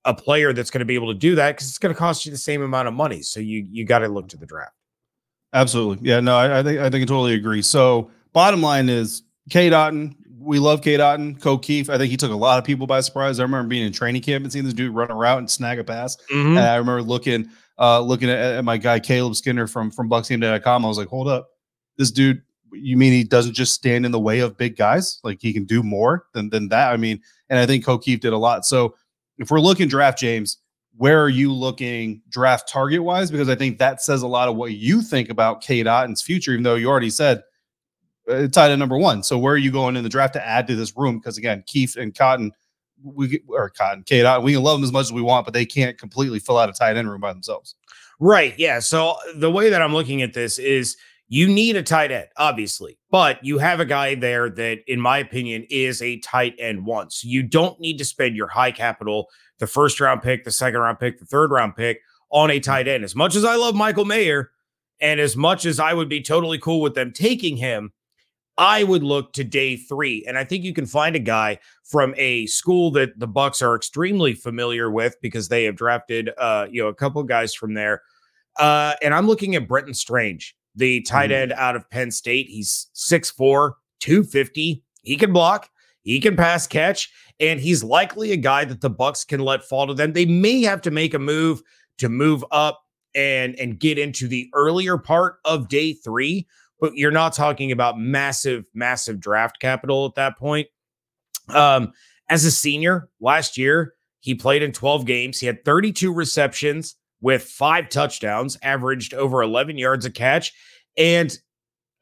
a 0.05 0.15
player 0.15 0.53
that's 0.53 0.71
going 0.71 0.81
to 0.81 0.87
be 0.87 0.95
able 0.95 1.13
to 1.13 1.19
do 1.19 1.35
that 1.35 1.55
because 1.55 1.69
it's 1.69 1.79
going 1.79 1.95
to 1.95 1.99
cost 1.99 2.25
you 2.25 2.33
the 2.33 2.39
same 2.39 2.63
amount 2.63 2.89
of 2.89 2.95
money. 2.95 3.23
So 3.23 3.41
you 3.41 3.67
you 3.71 3.85
got 3.85 4.01
to 4.01 4.09
look 4.09 4.29
to 4.29 4.37
the 4.37 4.47
draft. 4.47 4.73
Absolutely, 5.53 6.09
yeah. 6.09 6.21
No, 6.21 6.37
I, 6.37 6.61
I 6.61 6.63
think 6.63 6.81
I 6.81 6.91
think 6.91 7.03
I 7.03 7.07
totally 7.07 7.35
agree. 7.35 7.63
So 7.63 8.11
bottom 8.33 8.63
line 8.63 8.89
is 8.89 9.23
Cade 9.51 9.73
Otton. 9.73 10.15
We 10.39 10.59
love 10.59 10.83
Cade 10.83 11.01
Otton. 11.01 11.41
Ko 11.41 11.59
Kieft. 11.59 11.89
I 11.91 11.99
think 11.99 12.11
he 12.11 12.17
took 12.17 12.33
a 12.33 12.37
lot 12.37 12.59
of 12.59 12.65
people 12.65 12.87
by 12.87 13.01
surprise. 13.01 13.39
I 13.39 13.43
remember 13.43 13.69
being 13.69 13.87
in 13.87 13.93
training 13.93 14.23
camp 14.23 14.45
and 14.45 14.53
seeing 14.53 14.65
this 14.65 14.75
dude 14.75 14.95
run 14.95 15.11
a 15.11 15.15
route 15.15 15.39
and 15.39 15.51
snag 15.51 15.79
a 15.79 15.85
pass. 15.85 16.17
Mm-hmm. 16.33 16.57
And 16.57 16.59
I 16.59 16.77
remember 16.77 17.03
looking 17.03 17.51
uh, 17.79 18.01
looking 18.01 18.31
at, 18.31 18.39
at, 18.39 18.65
my 18.65 18.77
guy 18.77 18.99
Caleb 19.01 19.37
Skinner 19.37 19.67
from 19.67 19.91
from 19.91 20.09
BucsGameDay.com. 20.09 20.85
I 20.85 20.89
was 20.89 20.99
like, 20.99 21.09
hold 21.09 21.29
up, 21.29 21.49
this 21.97 22.11
dude. 22.11 22.43
You 22.73 22.97
mean 22.97 23.13
he 23.13 23.25
doesn't 23.25 23.55
just 23.55 23.75
stand 23.75 24.07
in 24.07 24.13
the 24.13 24.21
way 24.21 24.41
of 24.41 24.57
big 24.57 24.77
guys? 24.77 25.21
Like 25.25 25.39
he 25.41 25.53
can 25.53 25.65
do 25.65 25.83
more 25.83 26.27
than 26.35 26.51
than 26.51 26.69
that. 26.69 26.93
I 26.93 26.97
mean, 26.97 27.21
and 27.49 27.59
I 27.59 27.67
think 27.67 27.85
Ko 27.85 27.99
did 27.99 28.25
a 28.27 28.39
lot. 28.39 28.65
So 28.65 28.95
if 29.39 29.51
we're 29.51 29.61
looking 29.61 29.89
draft, 29.89 30.19
James, 30.19 30.59
where 30.97 31.23
are 31.23 31.29
you 31.29 31.53
looking 31.53 32.21
draft 32.29 32.69
target 32.69 33.03
wise? 33.03 33.31
Because 33.31 33.49
I 33.49 33.55
think 33.55 33.79
that 33.79 34.03
says 34.03 34.23
a 34.23 34.27
lot 34.27 34.49
of 34.49 34.57
what 34.57 34.73
you 34.73 35.01
think 35.01 35.31
about 35.31 35.63
Cade 35.63 35.87
Otton's 35.87 36.23
future, 36.23 36.53
even 36.53 36.65
though 36.65 36.75
you 36.75 36.89
already 36.89 37.11
said 37.11 37.43
uh, 38.29 38.49
tied 38.49 38.73
at 38.73 38.79
number 38.79 38.99
one. 38.99 39.23
So 39.23 39.39
where 39.39 39.55
are 39.55 39.59
you 39.59 39.71
going 39.71 39.97
in 39.97 40.03
the 40.03 40.11
draft 40.11 40.35
to 40.35 40.47
add 40.47 40.67
to 40.67 40.77
this 40.77 40.97
room? 40.97 41.19
Because 41.19 41.39
again, 41.39 41.63
Keith 41.67 41.97
and 41.97 42.15
Cotton, 42.15 42.53
we 43.03 43.41
or 43.47 43.71
Cotton, 43.71 44.03
Kate, 44.03 44.43
we 44.43 44.55
can 44.55 44.63
love 44.63 44.79
them 44.79 44.85
as 44.85 44.93
much 44.93 45.05
as 45.05 45.13
we 45.13 45.23
want, 45.23 45.45
but 45.45 45.55
they 45.55 45.65
can't 45.65 45.97
completely 45.97 46.41
fill 46.41 46.59
out 46.59 46.69
a 46.69 46.73
tight 46.73 46.97
end 46.97 47.09
room 47.09 47.21
by 47.21 47.33
themselves. 47.33 47.77
Right. 48.19 48.59
Yeah. 48.59 48.81
So 48.81 49.17
the 49.37 49.51
way 49.51 49.71
that 49.71 49.81
I'm 49.81 49.95
looking 49.95 50.23
at 50.23 50.35
this 50.35 50.59
is 50.59 50.97
you 51.29 51.47
need 51.47 51.77
a 51.77 51.83
tight 51.83 52.11
end, 52.11 52.29
obviously, 52.37 52.99
but 53.11 53.45
you 53.45 53.59
have 53.59 53.81
a 53.81 53.85
guy 53.85 54.15
there 54.15 54.49
that, 54.49 54.79
in 54.87 55.01
my 55.01 55.19
opinion, 55.19 55.67
is 55.69 56.01
a 56.01 56.19
tight 56.21 56.55
end 56.59 56.87
once. 56.87 57.23
You 57.23 57.43
don't 57.43 57.79
need 57.79 57.99
to 57.99 58.05
spend 58.05 58.35
your 58.35 58.49
high 58.49 58.73
capital, 58.73 59.29
the 59.59 59.67
first 59.67 60.01
round 60.01 60.23
pick, 60.23 60.45
the 60.45 60.51
second 60.51 60.81
round 60.81 60.99
pick, 60.99 61.19
the 61.19 61.27
third 61.27 61.51
round 61.51 61.77
pick 61.77 62.01
on 62.31 62.51
a 62.51 62.61
tight 62.61 62.89
end. 62.89 63.05
As 63.05 63.15
much 63.15 63.37
as 63.37 63.45
I 63.45 63.57
love 63.57 63.75
Michael 63.75 64.07
Mayer, 64.07 64.51
and 65.01 65.21
as 65.21 65.37
much 65.37 65.65
as 65.65 65.79
I 65.79 65.95
would 65.95 66.09
be 66.09 66.23
totally 66.23 66.59
cool 66.59 66.81
with 66.81 66.95
them 66.95 67.13
taking 67.13 67.57
him, 67.57 67.93
I 68.57 68.83
would 68.83 69.05
look 69.05 69.33
to 69.35 69.45
day 69.45 69.77
three, 69.77 70.25
and 70.27 70.37
I 70.37 70.43
think 70.43 70.65
you 70.65 70.75
can 70.75 70.87
find 70.87 71.15
a 71.15 71.21
guy 71.21 71.61
from 71.85 72.13
a 72.17 72.47
school 72.47 72.91
that 72.93 73.17
the 73.19 73.29
Bucs 73.29 73.63
are 73.63 73.77
extremely 73.77 74.35
familiar 74.35 74.91
with 74.91 75.15
because 75.23 75.49
they 75.49 75.65
have 75.65 75.77
drafted, 75.77 76.31
uh, 76.37 76.67
you 76.69 76.83
know, 76.83 76.89
a 76.89 76.95
couple 76.95 77.21
of 77.21 77.29
guys 77.29 77.55
from 77.55 77.75
there. 77.75 78.03
Uh, 78.59 78.95
and 79.01 79.15
I'm 79.15 79.29
looking 79.29 79.55
at 79.55 79.69
Brenton 79.69 79.95
Strange, 79.95 80.57
the 80.79 81.03
tight 81.03 81.31
mm-hmm. 81.31 81.43
end 81.43 81.53
out 81.53 81.77
of 81.77 81.89
Penn 81.91 82.11
State. 82.11 82.49
He's 82.49 82.89
6'4", 82.95 83.73
250. 84.01 84.83
He 85.03 85.17
can 85.17 85.33
block. 85.33 85.71
He 86.03 86.21
can 86.21 86.37
pass 86.37 86.67
catch, 86.67 87.13
and 87.39 87.61
he's 87.61 87.85
likely 87.85 88.33
a 88.33 88.37
guy 88.37 88.65
that 88.65 88.81
the 88.81 88.91
Bucs 88.91 89.27
can 89.27 89.41
let 89.41 89.63
fall 89.65 89.87
to 89.87 89.95
them. 89.95 90.15
They 90.15 90.25
may 90.25 90.63
have 90.63 90.81
to 90.83 90.91
make 90.91 91.13
a 91.13 91.19
move 91.19 91.63
to 91.99 92.09
move 92.09 92.45
up 92.51 92.83
and 93.15 93.55
and 93.57 93.79
get 93.79 93.99
into 93.99 94.29
the 94.29 94.49
earlier 94.55 94.97
part 94.97 95.37
of 95.45 95.69
day 95.69 95.93
three 95.93 96.47
but 96.81 96.95
you're 96.95 97.11
not 97.11 97.33
talking 97.33 97.73
about 97.73 97.99
massive, 97.99 98.65
massive 98.75 99.21
draft 99.21 99.61
capital 99.61 100.07
at 100.07 100.15
that 100.15 100.39
point. 100.39 100.69
Um, 101.49 101.93
as 102.29 102.45
a 102.45 102.51
senior 102.51 103.09
last 103.21 103.57
year, 103.57 103.95
he 104.21 104.35
played 104.35 104.63
in 104.63 104.73
12 104.73 105.07
games. 105.07 105.41
He 105.41 105.47
had 105.47 105.65
32 105.65 106.13
receptions 106.13 106.97
with 107.21 107.43
five 107.43 107.89
touchdowns, 107.89 108.59
averaged 108.63 109.15
over 109.15 109.43
11 109.43 109.79
yards 109.79 110.05
a 110.05 110.11
catch, 110.11 110.53
and 110.99 111.39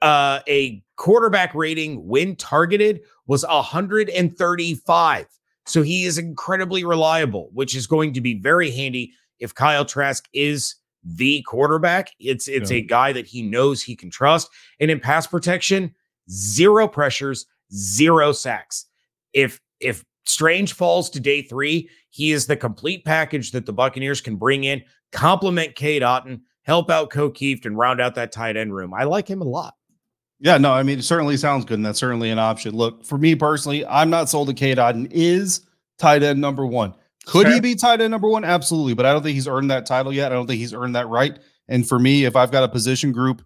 uh, 0.02 0.40
a 0.48 0.82
quarterback 0.96 1.54
rating 1.54 2.06
when 2.06 2.34
targeted 2.34 3.00
was 3.26 3.44
135. 3.46 5.26
So 5.66 5.82
he 5.82 6.04
is 6.04 6.18
incredibly 6.18 6.84
reliable, 6.84 7.50
which 7.52 7.76
is 7.76 7.86
going 7.86 8.12
to 8.14 8.20
be 8.20 8.34
very 8.34 8.70
handy 8.70 9.12
if 9.38 9.54
Kyle 9.54 9.84
Trask 9.84 10.24
is 10.32 10.74
the 11.04 11.42
quarterback. 11.42 12.10
It's 12.18 12.48
it's 12.48 12.70
yeah. 12.70 12.78
a 12.78 12.82
guy 12.82 13.12
that 13.12 13.26
he 13.26 13.42
knows 13.42 13.82
he 13.82 13.94
can 13.94 14.10
trust. 14.10 14.48
And 14.80 14.90
in 14.90 15.00
pass 15.00 15.26
protection, 15.26 15.94
zero 16.30 16.88
pressures, 16.88 17.46
zero 17.72 18.32
sacks. 18.32 18.86
If 19.32 19.60
if 19.80 20.04
Strange 20.24 20.72
falls 20.72 21.10
to 21.10 21.20
day 21.20 21.42
three, 21.42 21.88
he 22.10 22.32
is 22.32 22.46
the 22.46 22.56
complete 22.56 23.04
package 23.04 23.52
that 23.52 23.66
the 23.66 23.72
Buccaneers 23.72 24.20
can 24.20 24.36
bring 24.36 24.64
in, 24.64 24.82
complement 25.12 25.74
Cade 25.76 26.02
Otton, 26.02 26.40
help 26.66 26.90
out 26.90 27.10
Ko 27.10 27.30
Kieft, 27.30 27.64
and 27.64 27.78
round 27.78 28.00
out 28.00 28.16
that 28.16 28.32
tight 28.32 28.56
end 28.56 28.74
room. 28.74 28.92
I 28.92 29.04
like 29.04 29.28
him 29.28 29.40
a 29.40 29.44
lot. 29.44 29.74
Yeah, 30.40 30.58
no, 30.58 30.72
I 30.72 30.82
mean, 30.82 30.98
it 30.98 31.02
certainly 31.02 31.36
sounds 31.36 31.64
good, 31.64 31.78
and 31.78 31.86
that's 31.86 31.98
certainly 31.98 32.30
an 32.30 32.38
option. 32.38 32.74
Look, 32.74 33.04
for 33.06 33.16
me 33.16 33.34
personally, 33.34 33.86
I'm 33.86 34.10
not 34.10 34.28
sold 34.28 34.48
to 34.48 34.54
Cade 34.54 34.76
Otton 34.76 35.10
is 35.10 35.64
tight 35.98 36.22
end 36.22 36.40
number 36.40 36.66
one. 36.66 36.92
Could 37.24 37.48
he 37.48 37.60
be 37.60 37.74
tight 37.74 38.00
end 38.00 38.10
number 38.10 38.28
one? 38.28 38.44
Absolutely, 38.44 38.94
but 38.94 39.06
I 39.06 39.12
don't 39.12 39.22
think 39.22 39.34
he's 39.34 39.48
earned 39.48 39.70
that 39.70 39.86
title 39.86 40.12
yet. 40.12 40.32
I 40.32 40.34
don't 40.34 40.46
think 40.46 40.58
he's 40.58 40.74
earned 40.74 40.94
that 40.94 41.08
right. 41.08 41.38
And 41.68 41.88
for 41.88 41.98
me, 41.98 42.24
if 42.24 42.36
I've 42.36 42.52
got 42.52 42.64
a 42.64 42.68
position 42.68 43.12
group 43.12 43.42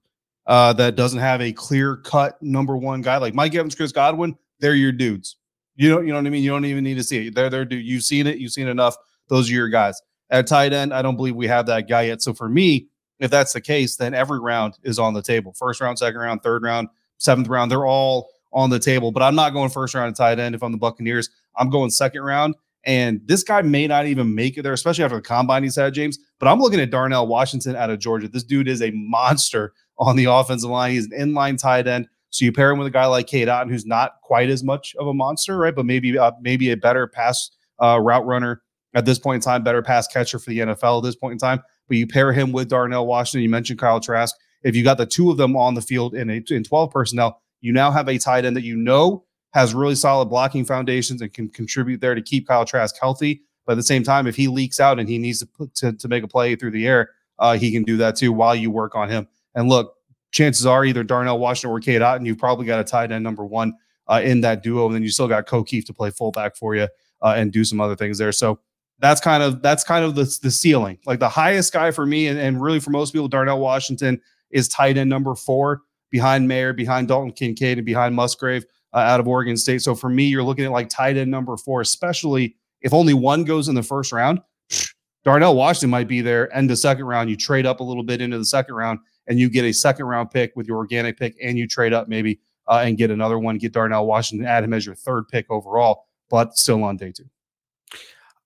uh, 0.47 0.73
that 0.75 0.97
doesn't 0.97 1.21
have 1.21 1.41
a 1.41 1.53
clear 1.53 1.97
cut 1.99 2.43
number 2.43 2.77
one 2.77 3.03
guy 3.03 3.19
like 3.19 3.35
Mike 3.35 3.55
Evans, 3.55 3.75
Chris 3.75 3.93
Godwin, 3.93 4.37
they're 4.59 4.75
your 4.75 4.93
dudes. 4.93 5.37
You 5.77 5.89
know, 5.89 6.01
you 6.01 6.09
know 6.09 6.17
what 6.17 6.27
I 6.27 6.31
mean. 6.31 6.43
You 6.43 6.51
don't 6.51 6.67
even 6.67 6.85
need 6.85 6.97
to 6.97 7.03
see 7.03 7.29
it. 7.29 7.35
They're 7.35 7.49
they're 7.49 7.65
dude. 7.65 7.87
You've 7.87 8.03
seen 8.03 8.27
it. 8.27 8.39
You've 8.39 8.53
seen 8.53 8.69
enough. 8.69 8.97
Those 9.29 9.49
are 9.49 9.55
your 9.55 9.69
guys. 9.69 10.01
At 10.29 10.47
tight 10.47 10.73
end, 10.73 10.93
I 10.93 11.01
don't 11.03 11.17
believe 11.17 11.37
we 11.37 11.47
have 11.47 11.67
that 11.67 11.89
guy 11.89 12.03
yet. 12.03 12.21
So 12.21 12.35
for 12.35 12.49
me, 12.49 12.89
if 13.21 13.31
that's 13.31 13.53
the 13.53 13.61
case, 13.61 13.97
then 13.97 14.15
every 14.15 14.41
round 14.41 14.79
is 14.83 14.99
on 14.99 15.15
the 15.15 15.23
table. 15.23 15.53
First 15.53 15.81
round, 15.81 15.99
second 15.99 16.21
round, 16.21 16.43
third 16.43 16.63
round, 16.63 16.89
seventh 17.19 17.49
round, 17.49 17.71
they're 17.71 17.87
all 17.87 18.31
on 18.53 18.71
the 18.71 18.79
table. 18.79 19.13
But 19.13 19.23
I'm 19.23 19.35
not 19.35 19.53
going 19.53 19.71
first 19.71 19.95
round 19.95 20.17
tight 20.17 20.39
end 20.39 20.55
if 20.55 20.63
I'm 20.63 20.73
the 20.73 20.79
Buccaneers. 20.79 21.31
I'm 21.57 21.71
going 21.71 21.91
second 21.91 22.23
round. 22.23 22.55
And 22.85 23.21
this 23.27 23.43
guy 23.43 23.61
may 23.61 23.87
not 23.87 24.07
even 24.07 24.35
make 24.35 24.57
it 24.57 24.63
there, 24.63 24.73
especially 24.73 25.05
after 25.05 25.17
the 25.17 25.23
combine 25.23 25.63
he's 25.63 25.77
had, 25.77 25.93
James. 25.93 26.19
But 26.39 26.49
I'm 26.49 26.61
looking 26.61 26.81
at 26.81 26.91
Darnell 26.91 27.27
Washington 27.27 27.77
out 27.77 27.91
of 27.91 27.99
Georgia. 27.99 28.27
This 28.27 28.43
dude 28.43 28.69
is 28.69 28.81
a 28.81 28.91
monster 28.93 29.75
on 29.99 30.17
the 30.17 30.25
offensive 30.25 30.71
line. 30.71 30.93
He's 30.93 31.07
an 31.07 31.13
inline 31.13 31.59
tight 31.59 31.87
end. 31.87 32.09
So 32.31 32.45
you 32.45 32.53
pair 32.53 32.71
him 32.71 32.79
with 32.79 32.87
a 32.87 32.93
guy 32.93 33.07
like 33.07 33.27
Cade 33.27 33.49
Otton, 33.49 33.71
who's 33.71 33.85
not 33.85 34.13
quite 34.23 34.49
as 34.49 34.63
much 34.63 34.95
of 34.99 35.07
a 35.09 35.13
monster, 35.13 35.59
right? 35.59 35.75
But 35.75 35.85
maybe 35.85 36.17
uh, 36.17 36.31
maybe 36.41 36.71
a 36.71 36.77
better 36.77 37.07
pass 37.07 37.51
uh, 37.83 37.99
route 38.01 38.25
runner 38.25 38.63
at 38.95 39.05
this 39.05 39.19
point 39.19 39.37
in 39.37 39.41
time, 39.43 39.63
better 39.63 39.83
pass 39.83 40.07
catcher 40.07 40.39
for 40.39 40.51
the 40.51 40.61
NFL 40.61 40.99
at 40.99 41.05
this 41.05 41.17
point 41.17 41.33
in 41.33 41.39
time. 41.39 41.61
But 41.91 41.97
you 41.97 42.07
pair 42.07 42.33
him 42.33 42.53
with 42.53 42.69
Darnell 42.69 43.05
Washington. 43.05 43.43
You 43.43 43.51
mentioned 43.51 43.81
Kyle 43.81 43.99
Trask. 43.99 44.37
If 44.63 44.77
you 44.77 44.85
got 44.85 44.97
the 44.97 45.07
two 45.07 45.29
of 45.29 45.39
them 45.39 45.57
on 45.57 45.75
the 45.75 45.83
field 45.83 46.15
in 46.15 46.31
a 46.31 46.41
in 46.49 46.63
12 46.63 46.89
personnel, 46.93 47.43
you 47.61 47.73
now 47.73 47.91
have 47.91 48.09
a 48.09 48.17
tight 48.17 48.45
end 48.45 48.57
that 48.57 48.63
you 48.63 48.77
know 48.77 49.25
has 49.55 49.75
really 49.75 49.97
solid 49.97 50.27
blocking 50.27 50.65
foundations 50.65 51.21
and 51.21 51.35
can 51.35 51.49
contribute 51.49 52.01
there 52.01 52.15
to 52.15 52.23
keep 52.23 52.47
Kyle 52.47 52.65
Trask 52.65 52.95
healthy. 53.01 53.43
But 53.67 53.73
at 53.73 53.75
the 53.75 53.83
same 53.83 54.05
time, 54.05 54.29
if 54.29 54.37
he 54.37 54.47
leaks 54.47 54.79
out 54.79 55.01
and 55.01 55.09
he 55.09 55.19
needs 55.19 55.41
to 55.41 55.47
put, 55.47 55.75
to, 55.77 55.93
to 55.93 56.07
make 56.07 56.23
a 56.23 56.29
play 56.29 56.55
through 56.55 56.71
the 56.71 56.87
air, 56.87 57.11
uh, 57.41 57.57
he 57.57 57.73
can 57.73 57.83
do 57.83 57.97
that 57.97 58.15
too 58.15 58.33
while 58.33 58.55
you 58.55 58.71
work 58.71 58.95
on 58.95 59.09
him. 59.09 59.27
And 59.57 59.69
look, 59.69 59.97
chances 60.31 60.67
are 60.67 60.85
either 60.85 61.03
Darnell 61.03 61.41
Washington 61.41 61.75
or 61.75 61.81
Cade 61.81 62.03
Otton, 62.03 62.25
you've 62.25 62.39
probably 62.39 62.67
got 62.67 62.79
a 62.79 62.85
tight 62.85 63.11
end 63.11 63.25
number 63.25 63.45
one 63.45 63.75
uh, 64.07 64.21
in 64.23 64.43
that 64.43 64.63
duo, 64.63 64.87
and 64.87 64.95
then 64.95 65.03
you 65.03 65.11
still 65.11 65.27
got 65.27 65.47
Ko 65.47 65.65
Kieft 65.65 65.87
to 65.87 65.93
play 65.93 66.11
fullback 66.11 66.55
for 66.55 66.77
you 66.77 66.87
uh, 67.21 67.35
and 67.37 67.51
do 67.51 67.65
some 67.65 67.81
other 67.81 67.97
things 67.97 68.19
there. 68.19 68.31
So 68.31 68.61
that's 69.01 69.21
kind 69.21 69.43
of 69.43 69.63
that's 69.63 69.83
kind 69.83 70.05
of 70.05 70.15
the, 70.15 70.25
the 70.43 70.51
ceiling. 70.51 70.99
Like 71.07 71.19
the 71.19 71.29
highest 71.29 71.73
guy 71.73 71.91
for 71.91 72.07
me, 72.07 72.29
and, 72.29 72.39
and 72.39 72.63
really 72.63 72.81
for 72.81 72.91
most 72.91 73.13
people, 73.13 73.29
Darnell 73.29 73.59
Washington 73.59 74.21
is 74.51 74.69
tight 74.69 74.97
end 74.97 75.11
number 75.11 75.35
four 75.35 75.83
behind 76.11 76.47
Mayer, 76.47 76.73
behind 76.73 77.09
Dalton 77.09 77.33
Kincaid, 77.33 77.79
and 77.79 77.87
behind 77.87 78.15
Musgrave 78.15 78.65
uh, 78.93 78.99
out 78.99 79.21
of 79.21 79.27
Oregon 79.27 79.57
State. 79.57 79.83
So 79.83 79.95
for 79.95 80.11
me, 80.11 80.25
you're 80.25 80.43
looking 80.43 80.65
at 80.65 80.71
like 80.71 80.89
tight 80.89 81.17
end 81.17 81.31
number 81.31 81.57
four, 81.57 81.81
especially 81.81 82.57
if 82.83 82.93
only 82.93 83.15
one 83.15 83.45
goes 83.45 83.69
in 83.69 83.75
the 83.75 83.83
first 83.83 84.13
round. 84.13 84.41
Darnell 85.25 85.55
Washington 85.55 85.91
might 85.91 86.09
be 86.09 86.21
there 86.21 86.55
end 86.55 86.71
of 86.71 86.79
second 86.79 87.05
round. 87.05 87.29
You 87.29 87.37
trade 87.37 87.67
up 87.67 87.81
a 87.81 87.85
little 87.85 88.03
bit 88.03 88.21
into 88.21 88.39
the 88.39 88.45
second 88.45 88.75
round 88.75 89.01
and 89.27 89.39
you 89.39 89.51
get 89.51 89.65
a 89.65 89.73
second 89.73 90.07
round 90.07 90.31
pick 90.31 90.53
with 90.57 90.67
your 90.67 90.79
organic 90.79 91.19
pick 91.19 91.37
and 91.43 91.59
you 91.59 91.67
trade 91.67 91.93
up 91.93 92.09
maybe 92.09 92.41
uh, 92.69 92.83
and 92.85 92.97
get 92.97 93.11
another 93.11 93.39
one, 93.39 93.59
get 93.59 93.73
Darnell 93.73 94.07
Washington, 94.07 94.47
add 94.47 94.65
him 94.65 94.73
as 94.73 94.87
your 94.87 94.95
third 94.95 95.29
pick 95.29 95.51
overall, 95.51 96.07
but 96.31 96.57
still 96.57 96.83
on 96.85 96.97
day 96.97 97.13
two. 97.13 97.29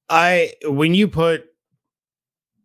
I, 0.09 0.53
when 0.65 0.95
you 0.95 1.09
put 1.09 1.47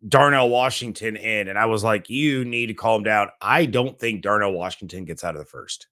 Darnell 0.06 0.48
Washington 0.48 1.16
in, 1.16 1.48
and 1.48 1.58
I 1.58 1.66
was 1.66 1.84
like, 1.84 2.08
you 2.08 2.44
need 2.44 2.66
to 2.66 2.74
calm 2.74 3.02
down. 3.02 3.28
I 3.40 3.66
don't 3.66 3.98
think 3.98 4.22
Darnell 4.22 4.52
Washington 4.52 5.04
gets 5.04 5.24
out 5.24 5.34
of 5.34 5.40
the 5.40 5.46
first. 5.46 5.86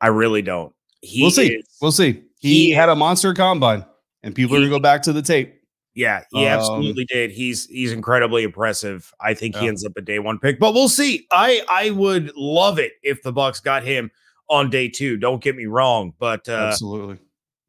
I 0.00 0.08
really 0.08 0.42
don't. 0.42 0.72
He 1.00 1.22
we'll 1.22 1.30
see. 1.30 1.54
Is, 1.54 1.68
we'll 1.80 1.92
see. 1.92 2.22
He, 2.40 2.66
he 2.66 2.70
had 2.70 2.88
a 2.88 2.96
monster 2.96 3.34
combine, 3.34 3.84
and 4.22 4.34
people 4.34 4.56
he, 4.56 4.58
are 4.58 4.60
going 4.60 4.70
to 4.70 4.76
go 4.76 4.82
back 4.82 5.02
to 5.02 5.12
the 5.12 5.22
tape. 5.22 5.54
Yeah, 5.94 6.22
he 6.30 6.46
um, 6.46 6.58
absolutely 6.58 7.04
did. 7.06 7.32
He's 7.32 7.66
he's 7.66 7.90
incredibly 7.90 8.44
impressive. 8.44 9.12
I 9.20 9.34
think 9.34 9.56
yeah. 9.56 9.62
he 9.62 9.68
ends 9.68 9.84
up 9.84 9.92
a 9.96 10.00
day 10.00 10.20
one 10.20 10.38
pick, 10.38 10.60
but 10.60 10.72
we'll 10.72 10.88
see. 10.88 11.26
I 11.32 11.62
I 11.68 11.90
would 11.90 12.32
love 12.36 12.78
it 12.78 12.92
if 13.02 13.22
the 13.22 13.32
Bucs 13.32 13.60
got 13.60 13.82
him 13.82 14.12
on 14.48 14.70
day 14.70 14.88
two. 14.88 15.16
Don't 15.16 15.42
get 15.42 15.56
me 15.56 15.66
wrong, 15.66 16.14
but 16.20 16.48
uh, 16.48 16.52
absolutely, 16.52 17.18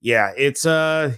yeah, 0.01 0.31
it's 0.37 0.67
uh 0.67 1.15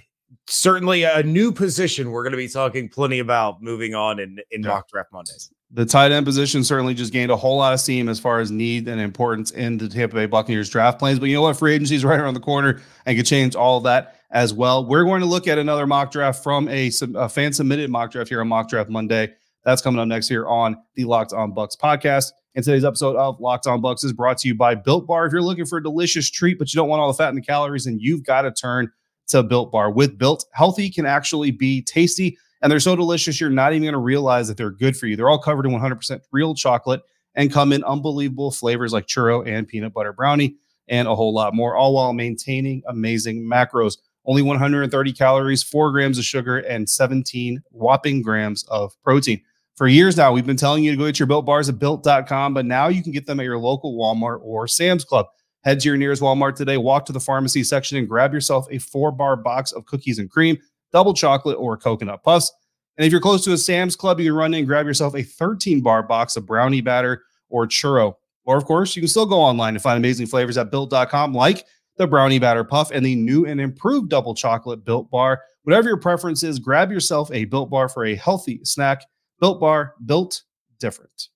certainly 0.52 1.04
a 1.04 1.24
new 1.24 1.52
position 1.52 2.12
we're 2.12 2.24
going 2.24 2.32
to 2.32 2.38
be 2.38 2.48
talking 2.48 2.90
plenty 2.90 3.20
about 3.20 3.62
moving 3.62 3.96
on 3.96 4.20
in 4.20 4.38
in 4.52 4.62
yeah. 4.62 4.70
mock 4.70 4.90
draft 4.90 5.12
Mondays. 5.12 5.52
The 5.74 5.86
tight 5.86 6.12
end 6.12 6.26
position 6.26 6.66
certainly 6.66 6.94
just 6.94 7.14
gained 7.14 7.32
a 7.32 7.38
whole 7.38 7.58
lot 7.58 7.74
of 7.74 7.80
steam 7.80 8.10
as 8.10 8.20
far 8.20 8.42
as 8.42 8.52
need 8.52 8.90
and 8.90 9.00
importance 9.00 9.52
in 9.52 9.78
the 9.78 9.88
Tampa 9.88 10.16
Bay 10.16 10.26
Buccaneers 10.26 10.70
draft 10.70 11.00
plans. 11.00 11.18
But 11.18 11.30
you 11.30 11.36
know 11.36 11.44
what? 11.44 11.58
Free 11.58 11.74
agency 11.74 11.96
is 11.96 12.04
right 12.06 12.20
around 12.20 12.34
the 12.34 12.42
corner 12.42 12.82
and 13.06 13.18
could 13.18 13.26
change 13.26 13.56
all 13.56 13.78
of 13.78 13.84
that 13.86 14.18
as 14.32 14.54
well. 14.54 14.86
We're 14.86 15.06
going 15.06 15.22
to 15.22 15.28
look 15.28 15.48
at 15.48 15.58
another 15.58 15.88
mock 15.88 16.12
draft 16.12 16.44
from 16.44 16.68
a, 16.68 16.92
a 17.16 17.30
fan 17.30 17.54
submitted 17.54 17.90
mock 17.90 18.12
draft 18.12 18.30
here 18.30 18.42
on 18.42 18.50
Mock 18.50 18.70
Draft 18.70 18.90
Monday. 18.90 19.34
That's 19.64 19.82
coming 19.82 20.00
up 20.00 20.08
next 20.08 20.28
here 20.28 20.48
on 20.48 20.76
the 20.96 21.06
Locked 21.06 21.34
On 21.34 21.54
Bucs 21.54 21.78
podcast. 21.78 22.32
And 22.56 22.66
today's 22.66 22.84
episode 22.84 23.16
of 23.16 23.40
Locked 23.40 23.68
On 23.68 23.82
Bucs 23.82 24.04
is 24.04 24.12
brought 24.12 24.40
to 24.40 24.48
you 24.50 24.56
by 24.56 24.76
Built 24.76 25.08
Bar. 25.08 25.26
If 25.26 25.32
you're 25.32 25.42
looking 25.42 25.66
for 25.66 25.78
a 25.78 25.84
delicious 25.84 26.30
treat, 26.30 26.60
but 26.60 26.74
you 26.74 26.78
don't 26.78 26.90
want 26.90 27.00
all 27.00 27.08
the 27.08 27.14
fat 27.14 27.30
and 27.30 27.38
the 27.38 27.42
calories, 27.42 27.86
then 27.86 27.98
you've 27.98 28.26
got 28.26 28.42
to 28.42 28.52
turn 28.52 28.92
to 29.32 29.44
Built 29.44 29.72
Bar. 29.72 29.92
With 29.92 30.18
Built, 30.18 30.46
healthy 30.54 30.90
can 30.90 31.06
actually 31.06 31.52
be 31.52 31.82
tasty, 31.82 32.38
and 32.62 32.72
they're 32.72 32.80
so 32.80 32.96
delicious 32.96 33.40
you're 33.40 33.50
not 33.50 33.74
even 33.74 33.84
going 33.84 33.94
to 33.94 34.00
realize 34.00 34.48
that 34.48 34.58
they're 34.58 34.72
good 34.72 34.96
for 34.96 35.08
you. 35.08 35.16
They're 35.16 35.30
all 35.30 35.42
covered 35.42 35.66
in 35.66 35.72
100% 35.72 36.22
real 36.32 36.54
chocolate 36.54 37.02
and 37.36 37.52
come 37.52 37.72
in 37.74 37.84
unbelievable 37.84 38.52
flavors 38.52 38.94
like 38.94 39.08
churro 39.08 39.48
and 39.48 39.68
peanut 39.68 39.94
butter 39.94 40.14
brownie 40.14 40.56
and 40.88 41.08
a 41.08 41.16
whole 41.16 41.34
lot 41.34 41.56
more, 41.56 41.76
all 41.76 41.94
while 41.94 42.14
maintaining 42.14 42.84
amazing 42.88 43.44
macros. 43.44 43.98
Only 44.26 44.42
130 44.44 45.14
calories, 45.14 45.64
four 45.64 45.92
grams 45.92 46.20
of 46.20 46.26
sugar, 46.26 46.60
and 46.60 46.88
17 46.88 47.64
whopping 47.72 48.22
grams 48.22 48.64
of 48.66 48.94
protein. 49.04 49.42
For 49.76 49.88
years 49.88 50.18
now, 50.18 50.32
we've 50.32 50.46
been 50.46 50.58
telling 50.58 50.84
you 50.84 50.92
to 50.92 50.98
go 50.98 51.06
get 51.06 51.18
your 51.18 51.28
built 51.28 51.46
bars 51.46 51.70
at 51.70 51.80
built.com, 51.80 52.54
but 52.54 52.66
now 52.66 52.88
you 52.88 53.02
can 53.02 53.12
get 53.12 53.26
them 53.26 53.40
at 53.40 53.46
your 53.46 53.58
local 53.58 53.98
Walmart 53.98 54.40
or 54.44 54.68
Sam's 54.68 55.04
Club. 55.04 55.26
Head 55.64 55.80
to 55.82 55.90
your 55.90 55.98
nearest 55.98 56.22
Walmart 56.22 56.56
today, 56.56 56.78
walk 56.78 57.06
to 57.06 57.14
the 57.14 57.20
pharmacy 57.20 57.64
section, 57.64 57.98
and 57.98 58.10
grab 58.10 58.34
yourself 58.34 58.68
a 58.72 58.80
four 58.80 59.12
bar 59.12 59.36
box 59.36 59.72
of 59.72 59.86
cookies 59.86 60.18
and 60.18 60.30
cream, 60.30 60.58
double 60.92 61.14
chocolate, 61.14 61.58
or 61.60 61.78
coconut 61.78 62.24
puffs. 62.24 62.52
And 62.98 63.06
if 63.06 63.12
you're 63.12 63.22
close 63.22 63.44
to 63.46 63.54
a 63.54 63.58
Sam's 63.58 63.96
Club, 63.96 64.20
you 64.20 64.32
can 64.32 64.38
run 64.38 64.54
in 64.54 64.60
and 64.60 64.68
grab 64.68 64.86
yourself 64.86 65.16
a 65.16 65.24
13 65.24 65.82
bar 65.82 66.04
box 66.04 66.36
of 66.36 66.46
brownie 66.46 66.82
batter 66.82 67.24
or 67.50 67.68
churro. 67.68 68.16
Or, 68.46 68.58
of 68.58 68.66
course, 68.66 68.96
you 68.96 69.02
can 69.02 69.10
still 69.10 69.26
go 69.26 69.40
online 69.40 69.76
and 69.76 69.84
find 69.84 69.98
amazing 69.98 70.28
flavors 70.28 70.58
at 70.58 70.72
built.com, 70.72 71.34
like 71.34 71.66
the 71.98 72.08
brownie 72.08 72.40
batter 72.40 72.64
puff 72.64 72.90
and 72.92 73.06
the 73.06 73.16
new 73.16 73.46
and 73.46 73.62
improved 73.62 74.10
double 74.10 74.34
chocolate 74.34 74.84
built 74.84 75.12
bar. 75.12 75.42
Whatever 75.64 75.90
your 75.90 75.98
preference 75.98 76.42
is, 76.42 76.58
grab 76.58 76.92
yourself 76.92 77.32
a 77.32 77.46
built 77.46 77.70
bar 77.70 77.88
for 77.88 78.06
a 78.06 78.16
healthy 78.16 78.62
snack. 78.64 79.04
Built 79.40 79.60
bar, 79.60 79.94
built 80.06 80.42
different. 80.80 81.30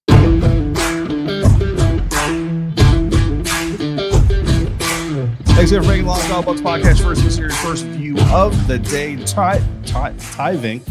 Thanks 5.56 5.72
for 5.72 5.82
making 5.84 6.06
Lost 6.06 6.30
All 6.32 6.44
Bucks 6.44 6.60
podcast 6.60 7.02
first 7.02 7.24
this 7.24 7.40
first 7.64 7.86
view 7.86 8.20
of 8.34 8.68
the 8.68 8.78
day. 8.78 9.16
Tithing. 9.24 10.82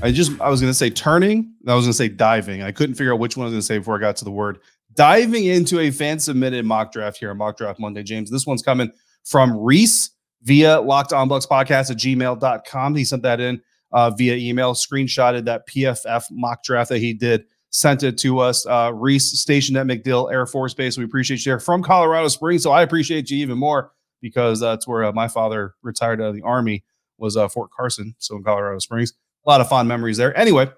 I 0.00 0.12
just 0.12 0.40
I 0.40 0.48
was 0.48 0.62
gonna 0.62 0.72
say 0.72 0.88
turning. 0.88 1.52
I 1.68 1.74
was 1.74 1.84
gonna 1.84 1.92
say 1.92 2.08
diving. 2.08 2.62
I 2.62 2.72
couldn't 2.72 2.94
figure 2.94 3.12
out 3.12 3.18
which 3.18 3.36
one 3.36 3.44
I 3.44 3.48
was 3.48 3.52
gonna 3.52 3.60
say 3.60 3.76
before 3.76 3.98
I 3.98 4.00
got 4.00 4.16
to 4.16 4.24
the 4.24 4.30
word. 4.30 4.60
Diving 4.94 5.44
into 5.44 5.78
a 5.78 5.90
fan 5.90 6.18
submitted 6.18 6.64
mock 6.64 6.90
draft 6.90 7.18
here 7.18 7.32
on 7.32 7.36
Mock 7.36 7.58
Draft 7.58 7.78
Monday, 7.78 8.02
James. 8.02 8.30
This 8.30 8.46
one's 8.46 8.62
coming 8.62 8.90
from 9.24 9.58
Reese 9.58 10.12
via 10.42 10.80
locked 10.80 11.12
on 11.12 11.28
bucs 11.28 11.46
podcast 11.46 11.90
at 11.90 11.98
gmail.com. 11.98 12.94
He 12.94 13.04
sent 13.04 13.22
that 13.24 13.40
in 13.40 13.60
uh, 13.92 14.08
via 14.08 14.36
email, 14.36 14.72
screenshotted 14.72 15.44
that 15.44 15.68
PFF 15.68 16.24
mock 16.30 16.64
draft 16.64 16.88
that 16.88 16.98
he 16.98 17.12
did, 17.12 17.44
sent 17.68 18.02
it 18.02 18.16
to 18.18 18.38
us. 18.38 18.64
Uh, 18.64 18.90
Reese, 18.94 19.38
stationed 19.38 19.76
at 19.76 19.86
MacDill 19.86 20.32
Air 20.32 20.46
Force 20.46 20.72
Base. 20.72 20.96
We 20.96 21.04
appreciate 21.04 21.44
you 21.44 21.52
there 21.52 21.60
from 21.60 21.82
Colorado 21.82 22.28
Springs. 22.28 22.62
So 22.62 22.72
I 22.72 22.80
appreciate 22.80 23.30
you 23.30 23.36
even 23.36 23.58
more 23.58 23.90
because 24.20 24.60
that's 24.60 24.86
where 24.86 25.04
uh, 25.04 25.12
my 25.12 25.28
father 25.28 25.74
retired 25.82 26.20
out 26.20 26.28
of 26.28 26.34
the 26.34 26.42
army 26.42 26.84
was 27.18 27.36
uh, 27.36 27.48
Fort 27.48 27.70
Carson, 27.70 28.14
so 28.18 28.36
in 28.36 28.42
Colorado 28.42 28.78
Springs. 28.78 29.12
A 29.46 29.50
lot 29.50 29.60
of 29.60 29.68
fond 29.68 29.88
memories 29.88 30.16
there. 30.16 30.36
Anyway, 30.36 30.70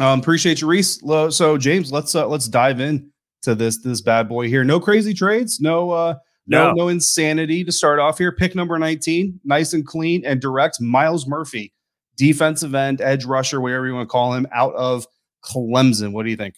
um, 0.00 0.20
appreciate 0.20 0.60
you, 0.60 0.68
Reese. 0.68 1.00
So 1.30 1.58
James, 1.58 1.92
let's 1.92 2.14
uh, 2.14 2.26
let's 2.26 2.48
dive 2.48 2.80
in 2.80 3.10
to 3.42 3.54
this 3.54 3.82
this 3.82 4.00
bad 4.00 4.28
boy 4.28 4.48
here. 4.48 4.64
No 4.64 4.80
crazy 4.80 5.14
trades, 5.14 5.60
no 5.60 5.90
uh, 5.90 6.14
no, 6.46 6.68
no, 6.68 6.74
no 6.74 6.88
insanity 6.88 7.64
to 7.64 7.72
start 7.72 7.98
off 7.98 8.18
here. 8.18 8.32
Pick 8.32 8.54
number 8.54 8.78
19, 8.78 9.40
nice 9.44 9.72
and 9.72 9.86
clean 9.86 10.24
and 10.24 10.40
direct. 10.40 10.80
Myles 10.80 11.26
Murphy, 11.26 11.72
defensive 12.16 12.74
end, 12.74 13.00
edge 13.00 13.24
rusher, 13.24 13.60
whatever 13.60 13.86
you 13.86 13.94
want 13.94 14.08
to 14.08 14.12
call 14.12 14.32
him, 14.32 14.46
out 14.52 14.74
of 14.74 15.06
Clemson. 15.44 16.12
What 16.12 16.24
do 16.24 16.30
you 16.30 16.36
think? 16.36 16.54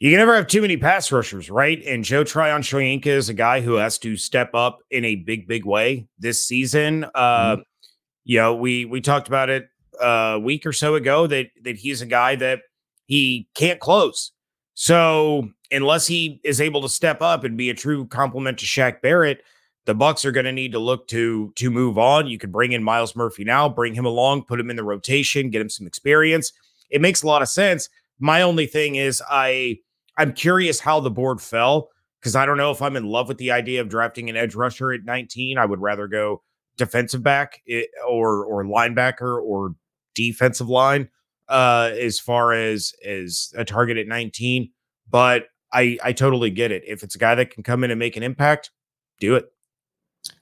You 0.00 0.10
can 0.10 0.18
never 0.18 0.36
have 0.36 0.46
too 0.46 0.62
many 0.62 0.76
pass 0.76 1.10
rushers, 1.10 1.50
right? 1.50 1.82
And 1.84 2.04
Joe 2.04 2.22
Tryon-Shoyinka 2.22 3.06
is 3.06 3.28
a 3.28 3.34
guy 3.34 3.60
who 3.60 3.74
has 3.74 3.98
to 3.98 4.16
step 4.16 4.54
up 4.54 4.78
in 4.90 5.04
a 5.04 5.16
big, 5.16 5.48
big 5.48 5.64
way 5.64 6.06
this 6.20 6.44
season. 6.44 7.04
Uh, 7.14 7.56
mm-hmm. 7.56 7.62
You 8.24 8.38
know, 8.38 8.54
we 8.54 8.84
we 8.84 9.00
talked 9.00 9.26
about 9.26 9.50
it 9.50 9.68
a 10.00 10.38
week 10.38 10.66
or 10.66 10.72
so 10.72 10.94
ago 10.94 11.26
that 11.26 11.46
that 11.64 11.76
he's 11.76 12.00
a 12.00 12.06
guy 12.06 12.36
that 12.36 12.60
he 13.06 13.48
can't 13.54 13.80
close. 13.80 14.32
So 14.74 15.48
unless 15.72 16.06
he 16.06 16.40
is 16.44 16.60
able 16.60 16.82
to 16.82 16.88
step 16.88 17.20
up 17.20 17.42
and 17.42 17.56
be 17.56 17.70
a 17.70 17.74
true 17.74 18.06
complement 18.06 18.58
to 18.58 18.66
Shaq 18.66 19.00
Barrett, 19.02 19.42
the 19.86 19.94
Bucks 19.94 20.24
are 20.24 20.30
going 20.30 20.46
to 20.46 20.52
need 20.52 20.72
to 20.72 20.78
look 20.78 21.08
to 21.08 21.52
to 21.56 21.70
move 21.70 21.98
on. 21.98 22.28
You 22.28 22.38
could 22.38 22.52
bring 22.52 22.70
in 22.70 22.84
Myles 22.84 23.16
Murphy 23.16 23.42
now, 23.42 23.68
bring 23.68 23.94
him 23.94 24.06
along, 24.06 24.44
put 24.44 24.60
him 24.60 24.70
in 24.70 24.76
the 24.76 24.84
rotation, 24.84 25.50
get 25.50 25.60
him 25.60 25.70
some 25.70 25.88
experience. 25.88 26.52
It 26.90 27.00
makes 27.00 27.22
a 27.24 27.26
lot 27.26 27.42
of 27.42 27.48
sense. 27.48 27.88
My 28.20 28.42
only 28.42 28.66
thing 28.66 28.94
is 28.94 29.22
I 29.28 29.78
I'm 30.18 30.32
curious 30.32 30.80
how 30.80 31.00
the 31.00 31.10
board 31.10 31.40
fell 31.40 31.88
because 32.20 32.36
I 32.36 32.44
don't 32.44 32.58
know 32.58 32.70
if 32.70 32.82
I'm 32.82 32.96
in 32.96 33.04
love 33.04 33.28
with 33.28 33.38
the 33.38 33.52
idea 33.52 33.80
of 33.80 33.88
drafting 33.88 34.28
an 34.28 34.36
edge 34.36 34.54
rusher 34.54 34.92
at 34.92 35.04
19. 35.04 35.56
I 35.56 35.64
would 35.64 35.80
rather 35.80 36.08
go 36.08 36.42
defensive 36.76 37.22
back 37.22 37.62
eh, 37.68 37.84
or 38.06 38.44
or 38.44 38.64
linebacker 38.64 39.42
or 39.42 39.74
defensive 40.14 40.68
line 40.68 41.08
uh 41.48 41.90
as 41.98 42.20
far 42.20 42.52
as 42.52 42.92
as 43.04 43.52
a 43.56 43.64
target 43.64 43.96
at 43.96 44.06
19 44.06 44.70
but 45.10 45.46
I 45.72 45.98
I 46.02 46.12
totally 46.12 46.50
get 46.50 46.72
it. 46.72 46.82
If 46.86 47.02
it's 47.02 47.14
a 47.14 47.18
guy 47.18 47.34
that 47.34 47.50
can 47.50 47.62
come 47.62 47.84
in 47.84 47.90
and 47.90 47.98
make 47.98 48.16
an 48.16 48.22
impact, 48.22 48.70
do 49.20 49.34
it. 49.36 49.46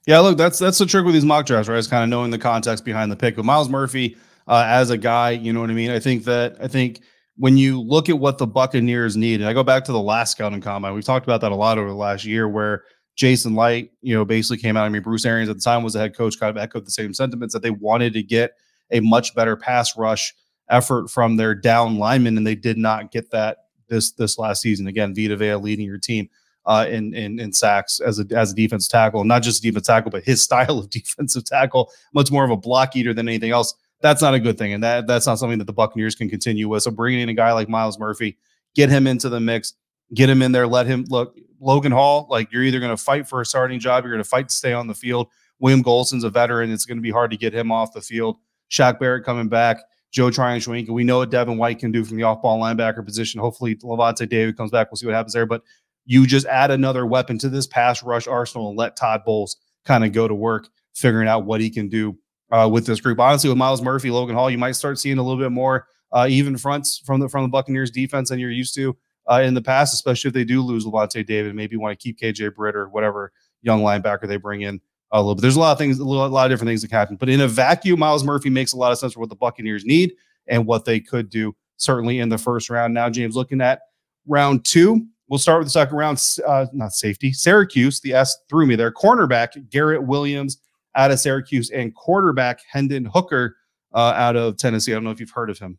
Yeah, 0.05 0.19
look, 0.19 0.37
that's 0.37 0.59
that's 0.59 0.77
the 0.77 0.85
trick 0.85 1.05
with 1.05 1.13
these 1.13 1.25
mock 1.25 1.45
drafts, 1.45 1.69
right? 1.69 1.77
Is 1.77 1.87
kind 1.87 2.03
of 2.03 2.09
knowing 2.09 2.31
the 2.31 2.37
context 2.37 2.85
behind 2.85 3.11
the 3.11 3.15
pick. 3.15 3.35
But 3.35 3.45
Myles 3.45 3.69
Murphy, 3.69 4.17
uh, 4.47 4.63
as 4.67 4.89
a 4.89 4.97
guy, 4.97 5.31
you 5.31 5.53
know 5.53 5.61
what 5.61 5.69
I 5.69 5.73
mean. 5.73 5.91
I 5.91 5.99
think 5.99 6.23
that 6.25 6.57
I 6.61 6.67
think 6.67 7.01
when 7.37 7.57
you 7.57 7.81
look 7.81 8.09
at 8.09 8.19
what 8.19 8.37
the 8.37 8.47
Buccaneers 8.47 9.15
need, 9.15 9.39
and 9.39 9.49
I 9.49 9.53
go 9.53 9.63
back 9.63 9.85
to 9.85 9.91
the 9.91 10.01
last 10.01 10.31
scouting 10.31 10.61
combine, 10.61 10.93
we've 10.93 11.05
talked 11.05 11.25
about 11.25 11.41
that 11.41 11.51
a 11.51 11.55
lot 11.55 11.77
over 11.77 11.87
the 11.87 11.95
last 11.95 12.25
year, 12.25 12.47
where 12.47 12.83
Jason 13.15 13.55
Licht, 13.55 13.93
you 14.01 14.13
know, 14.13 14.25
basically 14.25 14.57
came 14.57 14.75
out. 14.75 14.85
I 14.85 14.89
mean, 14.89 15.01
Bruce 15.01 15.25
Arians 15.25 15.49
at 15.49 15.57
the 15.57 15.61
time 15.61 15.83
was 15.83 15.93
the 15.93 15.99
head 15.99 16.15
coach, 16.15 16.39
kind 16.39 16.55
of 16.55 16.61
echoed 16.61 16.85
the 16.85 16.91
same 16.91 17.13
sentiments 17.13 17.53
that 17.53 17.61
they 17.61 17.71
wanted 17.71 18.13
to 18.13 18.23
get 18.23 18.51
a 18.91 18.99
much 18.99 19.35
better 19.35 19.55
pass 19.55 19.97
rush 19.97 20.33
effort 20.69 21.09
from 21.09 21.37
their 21.37 21.55
down 21.55 21.97
linemen, 21.97 22.37
and 22.37 22.45
they 22.45 22.55
did 22.55 22.77
not 22.77 23.11
get 23.11 23.31
that 23.31 23.57
this 23.87 24.11
this 24.11 24.37
last 24.37 24.61
season. 24.61 24.87
Again, 24.87 25.15
Vita 25.15 25.35
Vea 25.35 25.55
leading 25.55 25.85
your 25.85 25.99
team 25.99 26.29
uh, 26.65 26.85
in, 26.89 27.13
in 27.13 27.39
in 27.39 27.53
sacks 27.53 27.99
as 27.99 28.19
a 28.19 28.25
as 28.35 28.51
a 28.51 28.55
defense 28.55 28.87
tackle, 28.87 29.23
not 29.23 29.43
just 29.43 29.63
a 29.63 29.67
defense 29.67 29.87
tackle, 29.87 30.11
but 30.11 30.23
his 30.23 30.43
style 30.47 30.79
of 30.79 30.89
defensive 30.89 31.45
tackle, 31.45 31.91
much 32.13 32.31
more 32.31 32.45
of 32.45 32.51
a 32.51 32.57
block 32.57 32.95
eater 32.95 33.13
than 33.13 33.27
anything 33.27 33.51
else. 33.51 33.73
That's 34.01 34.21
not 34.21 34.33
a 34.33 34.39
good 34.39 34.57
thing, 34.57 34.73
and 34.73 34.83
that 34.83 35.07
that's 35.07 35.25
not 35.25 35.39
something 35.39 35.57
that 35.59 35.65
the 35.65 35.73
Buccaneers 35.73 36.15
can 36.15 36.29
continue 36.29 36.69
with. 36.69 36.83
So 36.83 36.91
bringing 36.91 37.21
in 37.21 37.29
a 37.29 37.33
guy 37.33 37.51
like 37.53 37.67
Myles 37.67 37.97
Murphy, 37.97 38.37
get 38.75 38.89
him 38.89 39.07
into 39.07 39.27
the 39.29 39.39
mix, 39.39 39.73
get 40.13 40.29
him 40.29 40.41
in 40.41 40.51
there, 40.51 40.67
let 40.67 40.85
him 40.85 41.05
look. 41.09 41.37
Logan 41.59 41.91
Hall, 41.91 42.27
like 42.29 42.51
you're 42.51 42.61
either 42.61 42.79
going 42.79 42.95
to 42.95 43.01
fight 43.01 43.27
for 43.27 43.41
a 43.41 43.45
starting 43.45 43.79
job, 43.79 44.03
you're 44.03 44.13
going 44.13 44.23
to 44.23 44.29
fight 44.29 44.49
to 44.49 44.55
stay 44.55 44.73
on 44.73 44.85
the 44.85 44.93
field. 44.93 45.27
William 45.59 45.83
Gholston's 45.83 46.23
a 46.23 46.29
veteran; 46.29 46.71
it's 46.71 46.85
going 46.85 46.99
to 46.99 47.01
be 47.01 47.09
hard 47.09 47.31
to 47.31 47.37
get 47.37 47.53
him 47.53 47.71
off 47.71 47.93
the 47.93 48.01
field. 48.01 48.37
Shaq 48.69 48.99
Barrett 48.99 49.25
coming 49.25 49.49
back. 49.49 49.77
Joe 50.11 50.29
Tryon-Shoyinka. 50.31 50.89
We 50.89 51.03
know 51.03 51.17
what 51.17 51.31
Devin 51.31 51.57
White 51.57 51.79
can 51.79 51.91
do 51.91 52.05
from 52.05 52.17
the 52.17 52.23
off-ball 52.23 52.59
linebacker 52.59 53.03
position. 53.03 53.41
Hopefully, 53.41 53.75
Lavonte 53.75 54.27
David 54.29 54.55
comes 54.55 54.71
back. 54.71 54.89
We'll 54.89 54.97
see 54.97 55.05
what 55.05 55.15
happens 55.15 55.33
there. 55.33 55.45
But 55.45 55.63
you 56.05 56.25
just 56.25 56.45
add 56.45 56.71
another 56.71 57.05
weapon 57.05 57.37
to 57.39 57.49
this 57.49 57.67
pass 57.67 58.01
rush 58.03 58.27
arsenal 58.27 58.69
and 58.69 58.77
let 58.77 58.95
Todd 58.95 59.23
Bowles 59.25 59.57
kind 59.85 60.05
of 60.05 60.13
go 60.13 60.27
to 60.27 60.33
work 60.33 60.69
figuring 60.93 61.27
out 61.27 61.45
what 61.45 61.61
he 61.61 61.69
can 61.69 61.89
do 61.89 62.17
uh, 62.51 62.69
with 62.71 62.85
this 62.85 63.01
group. 63.01 63.19
Honestly, 63.19 63.49
with 63.49 63.57
Myles 63.57 63.81
Murphy, 63.81 64.11
Logan 64.11 64.35
Hall, 64.35 64.49
you 64.49 64.57
might 64.57 64.73
start 64.73 64.99
seeing 64.99 65.17
a 65.17 65.23
little 65.23 65.41
bit 65.41 65.51
more 65.51 65.87
uh, 66.11 66.27
even 66.29 66.57
fronts 66.57 66.99
from 67.05 67.19
the 67.19 67.27
from 67.27 67.43
the 67.43 67.49
Buccaneers 67.49 67.91
defense 67.91 68.29
than 68.29 68.39
you're 68.39 68.51
used 68.51 68.75
to 68.75 68.95
uh, 69.29 69.41
in 69.41 69.53
the 69.53 69.61
past, 69.61 69.93
especially 69.93 70.29
if 70.29 70.33
they 70.33 70.45
do 70.45 70.61
lose 70.61 70.85
Lavonte 70.85 71.25
David. 71.25 71.55
Maybe 71.55 71.75
want 71.75 71.97
to 71.97 72.01
keep 72.01 72.19
KJ 72.19 72.55
Britt 72.55 72.75
or 72.75 72.89
whatever 72.89 73.31
young 73.61 73.81
linebacker 73.81 74.27
they 74.27 74.37
bring 74.37 74.61
in 74.61 74.79
a 75.11 75.19
little 75.19 75.35
bit. 75.35 75.41
There's 75.41 75.55
a 75.55 75.59
lot 75.59 75.71
of 75.71 75.77
things, 75.77 75.99
a, 75.99 76.03
little, 76.03 76.25
a 76.25 76.27
lot 76.27 76.45
of 76.45 76.51
different 76.51 76.69
things 76.69 76.81
that 76.81 76.91
happen. 76.91 77.15
But 77.15 77.29
in 77.29 77.41
a 77.41 77.47
vacuum, 77.47 77.99
Myles 77.99 78.23
Murphy 78.23 78.49
makes 78.49 78.73
a 78.73 78.77
lot 78.77 78.91
of 78.91 78.97
sense 78.97 79.13
for 79.13 79.19
what 79.19 79.29
the 79.29 79.35
Buccaneers 79.35 79.85
need 79.85 80.13
and 80.47 80.65
what 80.65 80.85
they 80.85 80.99
could 80.99 81.29
do 81.29 81.55
certainly 81.77 82.19
in 82.19 82.29
the 82.29 82.37
first 82.37 82.69
round. 82.69 82.93
Now, 82.93 83.09
James, 83.09 83.35
looking 83.35 83.61
at 83.61 83.81
round 84.27 84.65
two, 84.65 85.05
we'll 85.27 85.39
start 85.39 85.59
with 85.59 85.67
the 85.67 85.71
second 85.71 85.97
round. 85.97 86.23
Uh, 86.45 86.65
not 86.73 86.91
safety, 86.91 87.31
Syracuse. 87.31 87.99
The 87.99 88.13
S 88.13 88.37
threw 88.49 88.65
me 88.65 88.75
there. 88.75 88.91
Cornerback 88.91 89.69
Garrett 89.69 90.03
Williams 90.03 90.57
out 90.97 91.11
of 91.11 91.19
Syracuse 91.19 91.69
and 91.69 91.95
quarterback 91.95 92.59
Hendon 92.69 93.05
Hooker 93.05 93.55
uh, 93.93 94.13
out 94.15 94.35
of 94.35 94.57
Tennessee. 94.57 94.91
I 94.91 94.95
don't 94.95 95.05
know 95.05 95.11
if 95.11 95.19
you've 95.19 95.31
heard 95.31 95.49
of 95.49 95.59
him. 95.59 95.77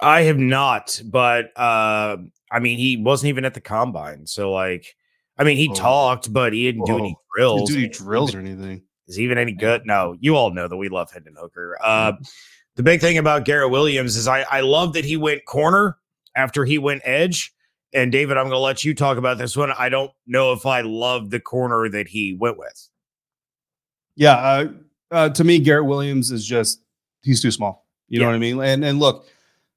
I 0.00 0.22
have 0.22 0.38
not, 0.38 1.00
but 1.04 1.56
uh, 1.56 2.16
I 2.50 2.58
mean, 2.60 2.78
he 2.78 2.96
wasn't 2.96 3.28
even 3.28 3.44
at 3.44 3.54
the 3.54 3.60
combine. 3.60 4.26
So, 4.26 4.52
like, 4.52 4.96
I 5.38 5.44
mean, 5.44 5.56
he 5.56 5.68
oh. 5.70 5.74
talked, 5.74 6.32
but 6.32 6.52
he 6.52 6.64
didn't 6.64 6.86
do 6.86 6.98
any 6.98 7.16
drills. 7.36 7.68
Didn't 7.68 7.80
do 7.80 7.86
any 7.86 7.88
drills 7.92 8.34
or 8.34 8.40
anything. 8.40 8.82
Is 9.06 9.16
he 9.16 9.24
even 9.24 9.38
any 9.38 9.52
good? 9.52 9.82
No, 9.86 10.16
you 10.20 10.36
all 10.36 10.50
know 10.50 10.68
that 10.68 10.76
we 10.76 10.88
love 10.88 11.10
Hendon 11.10 11.34
Hooker. 11.38 11.78
Uh, 11.82 12.12
the 12.76 12.82
big 12.82 13.00
thing 13.00 13.18
about 13.18 13.44
Garrett 13.44 13.70
Williams 13.70 14.16
is 14.16 14.28
I, 14.28 14.42
I 14.50 14.60
love 14.60 14.92
that 14.92 15.04
he 15.04 15.16
went 15.16 15.44
corner 15.46 15.96
after 16.36 16.64
he 16.64 16.78
went 16.78 17.02
edge. 17.04 17.52
And 17.94 18.12
David, 18.12 18.36
I'm 18.36 18.44
going 18.44 18.52
to 18.52 18.58
let 18.58 18.84
you 18.84 18.94
talk 18.94 19.16
about 19.16 19.38
this 19.38 19.56
one. 19.56 19.72
I 19.72 19.88
don't 19.88 20.10
know 20.26 20.52
if 20.52 20.66
I 20.66 20.82
love 20.82 21.30
the 21.30 21.40
corner 21.40 21.88
that 21.88 22.06
he 22.06 22.36
went 22.38 22.58
with. 22.58 22.88
Yeah, 24.18 24.32
uh, 24.32 24.68
uh, 25.12 25.28
to 25.28 25.44
me, 25.44 25.60
Garrett 25.60 25.86
Williams 25.86 26.32
is 26.32 26.44
just 26.44 26.82
he's 27.22 27.40
too 27.40 27.52
small. 27.52 27.86
You 28.08 28.18
yeah. 28.18 28.24
know 28.24 28.30
what 28.30 28.36
I 28.36 28.38
mean? 28.40 28.60
And 28.60 28.84
and 28.84 28.98
look, 28.98 29.28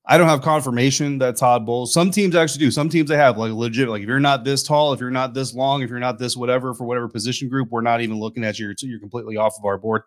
I 0.03 0.17
don't 0.17 0.27
have 0.27 0.41
confirmation 0.41 1.19
that 1.19 1.37
Todd 1.37 1.63
Bowles. 1.63 1.93
Some 1.93 2.09
teams 2.09 2.35
actually 2.35 2.65
do. 2.65 2.71
Some 2.71 2.89
teams 2.89 3.07
they 3.07 3.17
have 3.17 3.37
like 3.37 3.51
legit. 3.51 3.87
Like 3.87 4.01
if 4.01 4.07
you're 4.07 4.19
not 4.19 4.43
this 4.43 4.63
tall, 4.63 4.93
if 4.93 4.99
you're 4.99 5.11
not 5.11 5.35
this 5.35 5.53
long, 5.53 5.83
if 5.83 5.91
you're 5.91 5.99
not 5.99 6.17
this 6.17 6.35
whatever 6.35 6.73
for 6.73 6.85
whatever 6.85 7.07
position 7.07 7.49
group, 7.49 7.69
we're 7.69 7.81
not 7.81 8.01
even 8.01 8.19
looking 8.19 8.43
at 8.43 8.57
you. 8.57 8.65
You're, 8.65 8.75
you're 8.89 8.99
completely 8.99 9.37
off 9.37 9.53
of 9.59 9.65
our 9.65 9.77
board. 9.77 10.01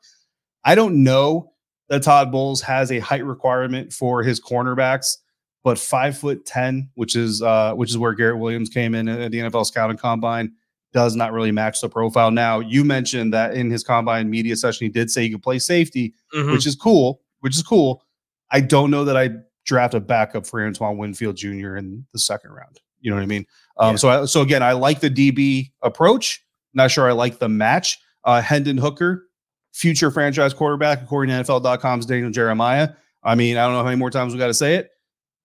I 0.64 0.74
don't 0.74 1.04
know 1.04 1.52
that 1.88 2.02
Todd 2.02 2.32
Bowles 2.32 2.60
has 2.62 2.90
a 2.90 2.98
height 2.98 3.24
requirement 3.24 3.92
for 3.92 4.24
his 4.24 4.40
cornerbacks, 4.40 5.18
but 5.62 5.78
five 5.78 6.18
foot 6.18 6.44
ten, 6.44 6.90
which 6.94 7.14
is 7.14 7.40
uh, 7.40 7.72
which 7.74 7.90
is 7.90 7.98
where 7.98 8.14
Garrett 8.14 8.38
Williams 8.38 8.68
came 8.68 8.96
in 8.96 9.06
at 9.08 9.30
the 9.30 9.38
NFL 9.38 9.66
scouting 9.66 9.96
combine, 9.96 10.54
does 10.94 11.16
not 11.16 11.32
really 11.32 11.52
match 11.52 11.80
the 11.80 11.88
profile. 11.88 12.30
Now 12.30 12.60
you 12.60 12.84
mentioned 12.84 13.34
that 13.34 13.54
in 13.54 13.70
his 13.70 13.84
combine 13.84 14.30
media 14.30 14.56
session, 14.56 14.86
he 14.86 14.88
did 14.88 15.10
say 15.10 15.22
he 15.22 15.30
could 15.30 15.42
play 15.42 15.58
safety, 15.58 16.14
mm-hmm. 16.32 16.52
which 16.52 16.66
is 16.66 16.76
cool. 16.76 17.20
Which 17.40 17.56
is 17.56 17.62
cool. 17.62 18.02
I 18.50 18.60
don't 18.60 18.90
know 18.90 19.04
that 19.04 19.16
I 19.16 19.30
draft 19.66 19.92
a 19.92 20.00
backup 20.00 20.46
for 20.46 20.64
Antoine 20.64 20.96
Winfield 20.96 21.36
Jr. 21.36 21.76
in 21.76 22.06
the 22.12 22.18
second 22.18 22.52
round. 22.52 22.80
You 23.00 23.10
know 23.10 23.16
what 23.16 23.22
I 23.22 23.26
mean? 23.26 23.44
Um, 23.76 23.90
yeah. 23.90 23.96
So, 23.96 24.08
I, 24.08 24.24
so 24.24 24.40
again, 24.40 24.62
I 24.62 24.72
like 24.72 25.00
the 25.00 25.10
DB 25.10 25.72
approach. 25.82 26.42
Not 26.72 26.90
sure 26.90 27.08
I 27.08 27.12
like 27.12 27.38
the 27.38 27.48
match. 27.48 27.98
Uh, 28.24 28.40
Hendon 28.40 28.78
Hooker, 28.78 29.28
future 29.72 30.10
franchise 30.10 30.54
quarterback, 30.54 31.02
according 31.02 31.44
to 31.44 31.52
NFL.com's 31.52 32.06
Daniel 32.06 32.30
Jeremiah. 32.30 32.90
I 33.22 33.34
mean, 33.34 33.58
I 33.58 33.64
don't 33.64 33.72
know 33.72 33.78
how 33.78 33.84
many 33.84 33.96
more 33.96 34.10
times 34.10 34.32
we 34.32 34.38
got 34.38 34.46
to 34.46 34.54
say 34.54 34.76
it. 34.76 34.90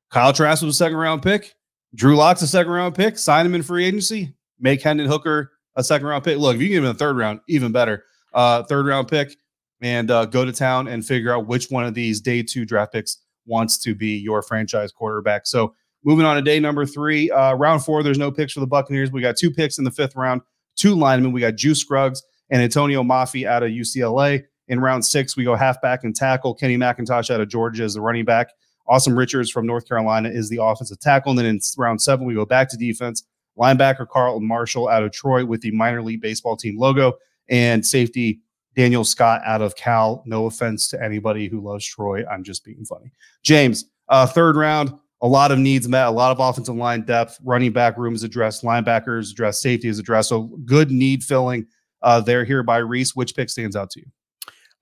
Kyle 0.10 0.32
Trask 0.32 0.64
was 0.64 0.76
a 0.76 0.78
second 0.78 0.98
round 0.98 1.22
pick. 1.22 1.56
Drew 1.96 2.16
Lock's 2.16 2.42
a 2.42 2.48
second 2.48 2.72
round 2.72 2.96
pick. 2.96 3.18
Sign 3.18 3.46
him 3.46 3.56
in 3.56 3.64
free 3.64 3.86
agency. 3.86 4.34
Make 4.60 4.82
Hendon 4.82 5.08
Hooker 5.08 5.52
a 5.76 5.84
second 5.84 6.08
round 6.08 6.24
pick. 6.24 6.38
Look, 6.38 6.56
if 6.56 6.62
you 6.62 6.68
give 6.68 6.84
him 6.84 6.90
a 6.90 6.94
third 6.94 7.18
round, 7.18 7.40
even 7.48 7.72
better. 7.72 8.04
Uh, 8.34 8.64
third 8.64 8.86
round 8.86 9.08
pick 9.08 9.36
and 9.82 10.12
uh, 10.12 10.26
go 10.26 10.46
to 10.46 10.52
town 10.52 10.88
and 10.88 11.06
figure 11.06 11.34
out 11.34 11.48
which 11.48 11.70
one 11.70 11.86
of 11.86 11.94
these 11.94 12.22
day 12.22 12.44
two 12.44 12.66
draft 12.66 12.94
picks 12.94 13.18
wants 13.46 13.78
to 13.80 13.96
be 13.96 14.18
your 14.18 14.42
franchise 14.42 14.92
quarterback. 14.92 15.48
So 15.48 15.74
moving 16.04 16.26
on 16.26 16.36
to 16.36 16.42
day 16.42 16.60
number 16.60 16.86
three, 16.86 17.32
uh, 17.32 17.54
round 17.56 17.84
four, 17.84 18.04
there's 18.04 18.18
no 18.18 18.32
picks 18.32 18.54
for 18.54 18.60
the 18.60 18.68
Buccaneers. 18.68 19.12
We 19.12 19.22
got 19.22 19.38
two 19.38 19.52
picks 19.52 19.78
in 19.78 19.84
the 19.84 19.92
fifth 19.92 20.16
round, 20.16 20.42
two 20.76 20.96
linemen. 20.96 21.32
We 21.32 21.42
got 21.42 21.56
Juice 21.56 21.80
Scruggs 21.80 22.22
and 22.50 22.62
Atonio 22.62 23.06
Mafi 23.06 23.46
out 23.46 23.64
of 23.64 23.70
UCLA. 23.70 24.44
In 24.68 24.80
round 24.80 25.04
six, 25.04 25.36
we 25.36 25.44
go 25.44 25.56
halfback 25.56 26.04
and 26.04 26.16
tackle. 26.16 26.54
Kenny 26.54 26.78
McIntosh 26.78 27.32
out 27.32 27.42
of 27.42 27.50
Georgia 27.50 27.84
is 27.84 27.96
the 27.96 28.02
running 28.02 28.26
back. 28.26 28.50
Asim 28.88 29.18
Richards 29.18 29.50
from 29.50 29.66
North 29.66 29.88
Carolina 29.88 30.30
is 30.30 30.50
the 30.50 30.62
offensive 30.62 31.00
tackle. 31.00 31.32
And 31.32 31.40
then 31.40 31.46
in 31.46 31.60
round 31.78 32.02
seven, 32.02 32.26
we 32.26 32.34
go 32.36 32.46
back 32.46 32.70
to 32.70 32.78
defense. 32.78 33.24
Linebacker 33.60 34.08
Carlton 34.08 34.48
Martial 34.48 34.88
out 34.88 35.04
of 35.04 35.12
Troy 35.12 35.46
with 35.46 35.62
the 35.62 35.72
minor 35.72 36.02
league 36.02 36.22
baseball 36.22 36.56
team 36.56 36.78
logo. 36.78 37.14
And 37.50 37.86
safety 37.86 38.42
Daniel 38.76 39.04
Scott 39.04 39.42
out 39.46 39.62
of 39.62 39.76
Cal. 39.76 40.24
No 40.26 40.46
offense 40.46 40.88
to 40.90 41.04
anybody 41.04 41.48
who 41.48 41.60
loves 41.60 41.86
Troy. 41.86 42.24
I'm 42.28 42.44
just 42.44 42.64
being 42.64 42.86
funny. 42.86 43.12
James, 43.44 43.86
uh, 44.08 44.26
third 44.26 44.56
round, 44.56 44.94
a 45.22 45.28
lot 45.28 45.52
of 45.52 45.60
needs 45.60 45.88
met, 45.88 46.08
a 46.08 46.12
lot 46.12 46.32
of 46.32 46.40
offensive 46.40 46.76
line 46.76 47.02
depth. 47.02 47.38
Running 47.44 47.74
back 47.74 47.98
room 47.98 48.16
is 48.16 48.24
addressed, 48.24 48.64
linebackers 48.64 49.32
addressed, 49.32 49.62
safety 49.62 49.88
is 49.88 50.00
addressed. 50.00 50.30
So 50.30 50.44
good 50.66 50.92
need 50.92 51.24
filling 51.24 51.68
uh, 52.02 52.22
there 52.22 52.46
here 52.46 52.64
by 52.64 52.78
Reese. 52.78 53.16
Which 53.16 53.36
pick 53.36 53.50
stands 53.50 53.76
out 53.76 53.90
to 53.92 54.00
you? 54.00 54.06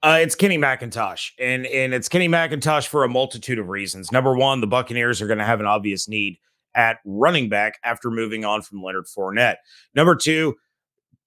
Uh, 0.03 0.19
it's 0.21 0.35
Kenny 0.35 0.59
McIntosh, 0.59 1.31
and 1.39 1.65
and 1.65 1.91
it's 1.91 2.07
Kenny 2.07 2.29
McIntosh 2.29 2.85
for 2.85 3.03
a 3.03 3.09
multitude 3.09 3.57
of 3.57 3.69
reasons. 3.69 4.11
Number 4.11 4.35
one, 4.35 4.61
the 4.61 4.67
Buccaneers 4.67 5.23
are 5.23 5.27
going 5.27 5.39
to 5.39 5.45
have 5.45 5.59
an 5.59 5.65
obvious 5.65 6.07
need 6.07 6.37
at 6.75 6.99
running 7.05 7.49
back 7.49 7.79
after 7.83 8.09
moving 8.11 8.45
on 8.45 8.61
from 8.61 8.81
Leonard 8.83 9.05
Fournette. 9.05 9.57
Number 9.95 10.15
two, 10.15 10.55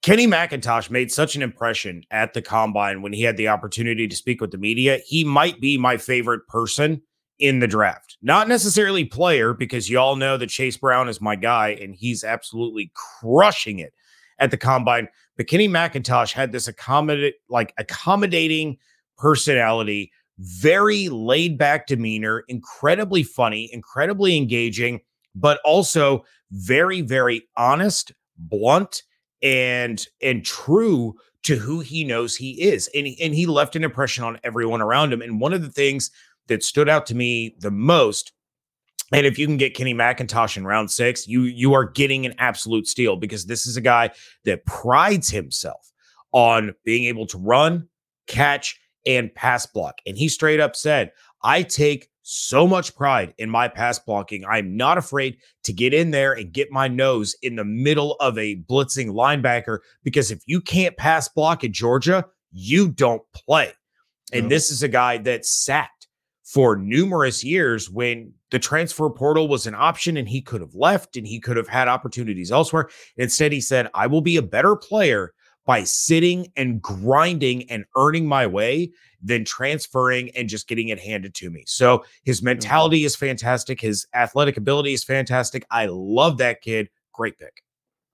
Kenny 0.03 0.27
McIntosh 0.27 0.91
made 0.91 1.13
such 1.13 1.37
an 1.37 1.43
impression 1.43 2.03
at 2.11 2.33
the 2.33 2.41
combine 2.41 3.03
when 3.03 3.13
he 3.13 3.23
had 3.23 3.37
the 3.37 3.49
opportunity 3.49 4.09
to 4.09 4.17
speak 4.17 4.41
with 4.41 4.51
the 4.51 4.59
media. 4.59 4.99
He 5.05 5.25
might 5.25 5.61
be 5.61 5.77
my 5.77 5.97
favorite 5.97 6.47
person 6.49 7.03
in 7.39 7.59
the 7.59 7.67
draft. 7.67 8.17
Not 8.23 8.49
necessarily 8.49 9.05
player, 9.05 9.53
because 9.53 9.91
y'all 9.91 10.17
know 10.17 10.37
that 10.37 10.49
Chase 10.49 10.77
Brown 10.77 11.09
is 11.09 11.21
my 11.21 11.37
guy 11.37 11.71
and 11.81 11.95
he's 11.95 12.25
absolutely 12.25 12.93
crushing 12.95 13.79
it 13.79 13.93
at 14.39 14.51
the 14.51 14.57
combine. 14.57 15.09
But 15.37 15.49
Kenny 15.49 15.69
McIntosh 15.69 16.33
had 16.33 16.53
this 16.53 16.69
accommodate 16.69 17.35
like 17.49 17.75
accommodating 17.79 18.79
personality, 19.19 20.13
very 20.39 21.09
laid 21.09 21.59
back 21.59 21.87
demeanor, 21.87 22.45
incredibly 22.49 23.23
funny, 23.23 23.69
incredibly 23.73 24.37
engaging. 24.37 25.01
But 25.35 25.61
also 25.65 26.25
very, 26.51 27.01
very 27.01 27.43
honest, 27.57 28.13
blunt, 28.37 29.03
and 29.43 30.07
and 30.23 30.45
true 30.45 31.15
to 31.43 31.57
who 31.57 31.81
he 31.81 32.05
knows 32.05 32.37
he 32.37 32.61
is. 32.63 32.89
And 32.95 33.07
he, 33.07 33.21
and 33.23 33.35
he 33.35 33.47
left 33.47 33.75
an 33.75 33.85
impression 33.85 34.25
on 34.25 34.39
everyone 34.45 34.83
around 34.83 35.13
him. 35.13 35.23
And 35.23 35.41
one 35.41 35.55
of 35.55 35.63
the 35.63 35.71
things 35.71 36.11
that 36.49 36.63
stood 36.63 36.89
out 36.89 37.07
to 37.07 37.15
me 37.15 37.55
the 37.61 37.71
most 37.71 38.33
and 39.13 39.27
if 39.27 39.39
you 39.39 39.47
can 39.47 39.57
get 39.57 39.75
Kenny 39.75 39.95
McIntosh 39.95 40.57
in 40.57 40.67
round 40.67 40.91
six, 40.91 41.27
you 41.27 41.43
you 41.43 41.75
are 41.75 41.85
getting 41.85 42.27
an 42.27 42.35
absolute 42.39 42.87
steal 42.87 43.17
because 43.17 43.47
this 43.47 43.67
is 43.67 43.77
a 43.77 43.81
guy 43.81 44.11
that 44.45 44.65
prides 44.67 45.29
himself 45.29 45.91
on 46.33 46.75
being 46.85 47.05
able 47.05 47.27
to 47.27 47.39
run, 47.39 47.89
catch, 48.29 48.79
and 49.07 49.35
pass 49.35 49.67
block. 49.67 49.97
And 50.07 50.17
he 50.17 50.29
straight 50.29 50.61
up 50.61 50.77
said, 50.77 51.11
I 51.43 51.63
take 51.63 52.09
so 52.23 52.67
much 52.67 52.95
pride 52.95 53.35
in 53.39 53.51
my 53.51 53.69
pass 53.69 53.99
blocking. 53.99 54.45
I'm 54.45 54.77
not 54.77 54.99
afraid 54.99 55.39
to 55.65 55.73
get 55.73 55.95
in 55.95 56.11
there 56.11 56.33
and 56.33 56.53
get 56.53 56.71
my 56.71 56.89
nose 56.89 57.35
in 57.43 57.57
the 57.57 57.65
middle 57.65 58.17
of 58.21 58.37
a 58.39 58.57
blitzing 58.69 59.11
linebacker 59.11 59.79
because 60.05 60.31
if 60.31 60.41
you 60.47 60.61
can't 60.61 60.97
pass 60.97 61.29
block 61.29 61.65
at 61.65 61.73
Georgia, 61.73 62.27
you 62.53 62.89
don't 62.89 63.23
play. 63.35 63.73
And 64.33 64.51
this 64.51 64.71
is 64.71 64.83
a 64.83 64.89
guy 64.89 65.19
that 65.19 65.45
sat 65.45 65.91
for 66.45 66.77
numerous 66.77 67.45
years 67.45 67.91
when 67.91 68.33
the 68.51 68.59
transfer 68.59 69.09
portal 69.09 69.49
was 69.49 69.67
an 69.67 69.75
option 69.75 70.17
and 70.17 70.29
he 70.29 70.41
could 70.41 70.61
have 70.61 70.75
left 70.75 71.17
and 71.17 71.27
he 71.27 71.41
could 71.41 71.57
have 71.57 71.69
had 71.69 71.89
opportunities 71.89 72.51
elsewhere. 72.51 72.89
Instead, 73.17 73.53
he 73.53 73.61
said, 73.61 73.89
I 73.95 74.07
will 74.07 74.21
be 74.21 74.37
a 74.37 74.43
better 74.43 74.77
player 74.77 75.33
by 75.67 75.85
sitting 75.85 76.49
and 76.57 76.81
grinding 76.83 77.71
and 77.71 77.85
earning 77.97 78.27
my 78.27 78.47
way 78.47 78.91
than 79.23 79.45
transferring 79.45 80.31
and 80.31 80.49
just 80.49 80.67
getting 80.69 80.89
it 80.89 80.99
handed 80.99 81.35
to 81.35 81.51
me. 81.51 81.65
So 81.67 82.05
his 82.25 82.39
mm-hmm. 82.39 82.47
mentality 82.47 83.05
is 83.05 83.15
fantastic. 83.15 83.81
His 83.81 84.07
athletic 84.15 84.57
ability 84.57 84.93
is 84.93 85.05
fantastic. 85.05 85.65
I 85.71 85.87
love 85.87 86.39
that 86.39 86.63
kid. 86.63 86.89
Great 87.13 87.39
pick. 87.39 87.63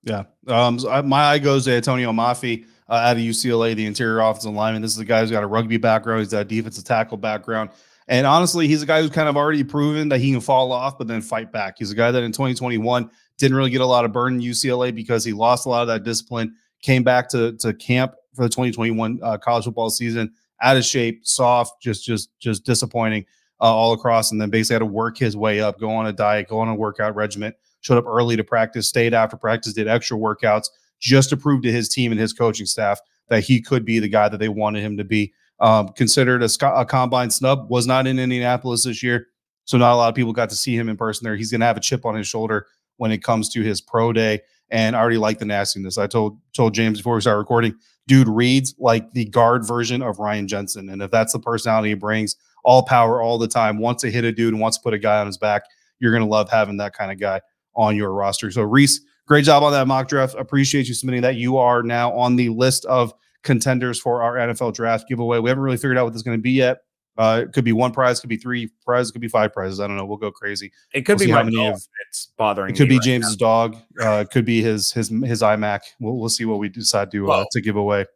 Yeah. 0.03 0.25
Um, 0.47 0.79
so 0.79 0.91
I, 0.91 1.03
my 1.03 1.25
eye 1.25 1.39
goes 1.39 1.65
to 1.65 1.71
Atonio 1.71 2.15
Mafi 2.15 2.65
uh, 2.89 2.95
out 2.95 3.17
of 3.17 3.23
UCLA, 3.23 3.75
the 3.75 3.87
interior 3.87 4.21
offensive 4.21 4.53
lineman. 4.53 4.83
This 4.83 4.93
is 4.93 4.99
a 4.99 5.05
guy 5.05 5.21
who's 5.21 5.31
got 5.31 5.43
a 5.43 5.49
rugby 5.49 5.77
background. 5.77 6.21
He's 6.21 6.31
got 6.31 6.41
a 6.41 6.45
defensive 6.45 6.85
tackle 6.85 7.17
background. 7.17 7.71
And 8.09 8.27
honestly, 8.27 8.69
he's 8.69 8.83
a 8.83 8.87
guy 8.87 9.03
who's 9.03 9.11
kind 9.11 9.29
of 9.29 9.37
already 9.37 9.65
proven 9.65 10.09
that 10.11 10.21
he 10.21 10.31
can 10.31 10.41
fall 10.41 10.71
off, 10.71 10.97
but 10.97 11.09
then 11.09 11.21
fight 11.21 11.51
back. 11.51 11.77
He's 11.79 11.91
a 11.91 11.97
guy 11.97 12.13
that 12.13 12.23
in 12.23 12.31
2021 12.31 13.11
didn't 13.39 13.57
really 13.57 13.71
get 13.71 13.81
a 13.81 13.87
lot 13.87 14.05
of 14.05 14.13
burn 14.13 14.35
in 14.35 14.41
UCLA 14.41 14.95
because 14.95 15.25
he 15.25 15.33
lost 15.33 15.67
a 15.67 15.69
lot 15.69 15.83
of 15.83 15.89
that 15.89 16.05
discipline, 16.05 16.55
came 16.87 17.03
back 17.03 17.29
to, 17.31 17.53
to 17.59 17.75
camp 17.75 18.15
for 18.35 18.43
the 18.43 18.49
2021 18.49 19.19
uh, 19.23 19.37
college 19.39 19.65
football 19.65 19.91
season, 19.91 20.33
out 20.63 20.77
of 20.77 20.85
shape, 20.85 21.27
soft, 21.27 21.83
just 21.83 22.05
just 22.05 22.31
just 22.39 22.65
disappointing 22.65 23.27
uh, 23.61 23.65
all 23.65 23.93
across, 23.93 24.31
and 24.31 24.41
then 24.41 24.49
basically 24.49 24.75
had 24.75 24.79
to 24.79 24.87
work 24.87 25.19
his 25.19 25.37
way 25.37 25.61
up, 25.61 25.81
go 25.81 25.91
on 25.91 26.07
a 26.07 26.13
diet, 26.13 26.49
go 26.49 26.61
on 26.61 26.69
a 26.69 26.75
workout 26.75 27.15
regiment. 27.15 27.55
Showed 27.81 27.99
up 27.99 28.07
early 28.07 28.37
to 28.37 28.45
practice, 28.45 28.89
stayed 28.89 29.15
after 29.15 29.37
practice, 29.37 29.73
did 29.73 29.87
extra 29.87 30.17
workouts 30.17 30.69
just 30.99 31.29
to 31.31 31.37
prove 31.37 31.63
to 31.63 31.71
his 31.71 31.89
team 31.89 32.11
and 32.11 32.21
his 32.21 32.33
coaching 32.33 32.67
staff 32.67 33.01
that 33.29 33.45
he 33.45 33.61
could 33.61 33.85
be 33.85 33.99
the 33.99 34.09
guy 34.09 34.29
that 34.29 34.39
they 34.39 34.49
wanted 34.49 34.83
him 34.83 34.97
to 34.97 35.05
be. 35.05 35.33
Um, 35.59 35.89
considered 35.91 36.43
a, 36.43 36.49
a 36.67 36.85
combine 36.85 37.31
snub, 37.31 37.71
was 37.71 37.87
not 37.87 38.07
in 38.07 38.19
Indianapolis 38.19 38.85
this 38.85 39.03
year. 39.03 39.29
So 39.65 39.79
not 39.79 39.93
a 39.93 39.97
lot 39.97 40.09
of 40.09 40.15
people 40.15 40.33
got 40.33 40.51
to 40.51 40.57
see 40.57 40.77
him 40.77 40.89
in 40.89 40.97
person 40.97 41.25
there. 41.25 41.37
He's 41.37 41.51
going 41.51 41.61
to 41.61 41.67
have 41.67 41.77
a 41.77 41.81
chip 41.81 42.05
on 42.05 42.15
his 42.15 42.27
shoulder 42.27 42.67
when 42.99 43.11
it 43.11 43.23
comes 43.23 43.49
to 43.51 43.63
his 43.63 43.81
pro 43.81 44.13
day. 44.13 44.41
And 44.71 44.97
I 44.97 45.01
already 45.01 45.19
like 45.19 45.39
the 45.39 45.45
nastiness. 45.45 45.99
I 45.99 46.07
told 46.07 46.39
told 46.55 46.75
James 46.75 46.99
before 46.99 47.15
we 47.15 47.21
start 47.21 47.39
recording, 47.39 47.75
dude 48.07 48.29
reads 48.29 48.75
like 48.79 49.13
the 49.13 49.25
guard 49.27 49.67
version 49.67 50.03
of 50.03 50.19
Ryan 50.19 50.49
Jensen. 50.49 50.89
And 50.89 51.03
if 51.03 51.11
that's 51.11 51.33
the 51.33 51.39
personality 51.39 51.91
he 51.91 51.95
brings, 51.95 52.37
all 52.65 52.83
power 52.85 53.23
all 53.23 53.39
the 53.39 53.49
time, 53.49 53.79
wants 53.79 54.03
to 54.03 54.11
hit 54.11 54.25
a 54.25 54.33
dude 54.33 54.53
and 54.53 54.61
wants 54.61 54.77
to 54.79 54.83
put 54.83 54.95
a 54.95 54.99
guy 54.99 55.21
on 55.21 55.27
his 55.27 55.39
back, 55.39 55.63
you're 56.01 56.13
to 56.19 56.25
love 56.27 56.51
having 56.51 56.77
that 56.79 56.95
kind 56.95 57.13
of 57.13 57.21
guy 57.21 57.41
on 57.75 57.97
your 57.97 58.13
roster. 58.13 58.51
So 58.51 58.63
Reese, 58.63 59.01
great 59.27 59.45
job 59.45 59.63
on 59.63 59.73
that 59.73 59.87
mock 59.87 60.09
draft. 60.09 60.35
Appreciate 60.37 60.89
you 60.89 60.95
submitting 60.95 61.23
that. 61.23 61.37
You 61.37 61.59
are 61.59 61.83
now 61.83 62.13
on 62.13 62.37
the 62.37 62.49
list 62.49 62.85
of 62.87 63.15
contenders 63.43 64.01
for 64.01 64.23
our 64.23 64.35
NFL 64.35 64.75
draft 64.75 65.09
giveaway. 65.09 65.39
We 65.39 65.49
haven't 65.49 65.63
really 65.63 65.77
figured 65.77 65.97
out 65.97 66.05
what 66.05 66.13
this 66.13 66.21
is 66.21 66.25
going 66.25 66.39
to 66.39 66.43
be 66.43 66.53
yet. 66.53 66.79
Uh, 67.19 67.43
it 67.45 67.53
could 67.53 67.65
be 67.65 67.73
one 67.73 67.93
prize, 67.93 68.21
could 68.21 68.29
be 68.29 68.37
three 68.37 68.71
prizes, 68.85 69.11
could 69.11 69.21
be 69.21 69.29
five 69.29 69.53
prizes. 69.53 69.81
I 69.81 69.87
don't 69.87 69.97
know. 69.97 70.05
We'll 70.05 70.19
go 70.19 70.31
crazy. 70.31 70.73
It 70.93 71.03
could 71.03 71.19
we'll 71.19 71.29
be 71.29 71.33
my 71.33 71.43
many 71.43 71.67
of, 71.67 71.81
it's 72.09 72.33
bothering. 72.37 72.75
It 72.75 72.79
could 72.79 72.89
be 72.89 72.97
right 72.97 73.05
James's 73.05 73.41
now. 73.41 73.47
dog. 73.47 73.77
Uh, 74.01 74.25
it 74.27 74.31
could 74.31 74.45
be 74.45 74.63
his 74.63 74.93
his 74.93 75.09
his 75.09 75.43
iMac. 75.43 75.81
We'll 76.01 76.19
we'll 76.19 76.29
see 76.29 76.45
what 76.45 76.59
we 76.59 76.69
decide 76.69 77.11
to 77.13 77.31
uh, 77.31 77.45
to 77.53 77.61
give 77.61 77.77
away 77.77 78.07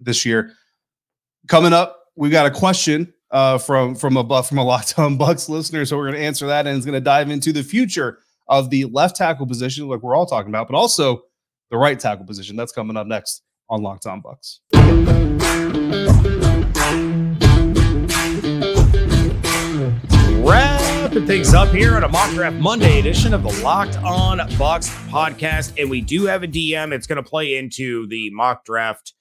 this 0.00 0.24
year. 0.24 0.52
Coming 1.46 1.72
up, 1.72 2.04
we 2.16 2.30
got 2.30 2.46
a 2.46 2.50
question 2.50 3.12
uh, 3.30 3.58
from 3.58 3.94
from 3.94 4.16
a 4.16 4.42
from 4.42 4.58
a 4.58 4.64
Locked 4.64 4.98
On 4.98 5.18
Bucs 5.20 5.48
listener, 5.48 5.84
so 5.84 5.96
we're 5.96 6.06
going 6.06 6.20
to 6.20 6.24
answer 6.24 6.46
that, 6.46 6.66
and 6.66 6.76
it's 6.76 6.86
going 6.86 6.94
to 6.94 7.00
dive 7.00 7.30
into 7.30 7.52
the 7.52 7.62
future 7.62 8.18
of 8.48 8.70
the 8.70 8.84
left 8.86 9.16
tackle 9.16 9.46
position, 9.46 9.88
like 9.88 10.02
we're 10.02 10.16
all 10.16 10.26
talking 10.26 10.50
about, 10.50 10.68
but 10.68 10.76
also 10.76 11.22
the 11.70 11.76
right 11.76 11.98
tackle 11.98 12.26
position. 12.26 12.56
That's 12.56 12.72
coming 12.72 12.96
up 12.96 13.06
next 13.06 13.42
on 13.68 13.82
Locked 13.82 14.06
On 14.06 14.22
Bucs. 14.22 14.60
Wrapping 20.44 21.26
things 21.26 21.54
up 21.54 21.70
here 21.70 21.96
on 21.96 22.04
a 22.04 22.08
mock 22.08 22.30
draft 22.32 22.56
Monday 22.56 22.98
edition 22.98 23.32
of 23.32 23.42
the 23.42 23.62
Locked 23.62 23.96
On 23.98 24.38
Bucs 24.38 24.90
podcast, 25.08 25.72
and 25.80 25.88
we 25.88 26.02
do 26.02 26.26
have 26.26 26.42
a 26.42 26.46
DM. 26.46 26.92
It's 26.92 27.06
going 27.06 27.22
to 27.22 27.26
play 27.26 27.56
into 27.56 28.06
the 28.08 28.28
mock 28.28 28.62
draft 28.66 29.14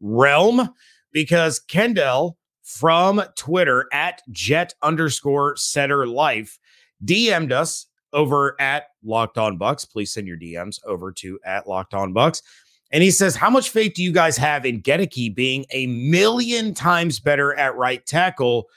realm 0.00 0.74
because 1.12 1.60
Kendall 1.60 2.38
from 2.64 3.22
Twitter 3.36 3.86
at 3.92 4.22
jet 4.32 4.74
underscore 4.82 5.54
setter 5.56 6.08
life 6.08 6.58
DM'd 7.04 7.52
us 7.52 7.86
over 8.12 8.60
at 8.60 8.86
Locked 9.04 9.38
On 9.38 9.56
Bucs. 9.56 9.88
Please 9.88 10.12
send 10.12 10.26
your 10.26 10.38
DMs 10.38 10.80
over 10.84 11.12
to 11.12 11.38
at 11.44 11.68
Locked 11.68 11.94
On 11.94 12.12
Bucs. 12.12 12.42
And 12.90 13.00
he 13.00 13.12
says, 13.12 13.36
How 13.36 13.50
much 13.50 13.70
faith 13.70 13.94
do 13.94 14.02
you 14.02 14.10
guys 14.10 14.36
have 14.38 14.66
in 14.66 14.82
Goedeke 14.82 15.36
being 15.36 15.66
a 15.70 15.86
million 15.86 16.74
times 16.74 17.20
better 17.20 17.54
at 17.54 17.76
right 17.76 18.04
tackle? 18.04 18.68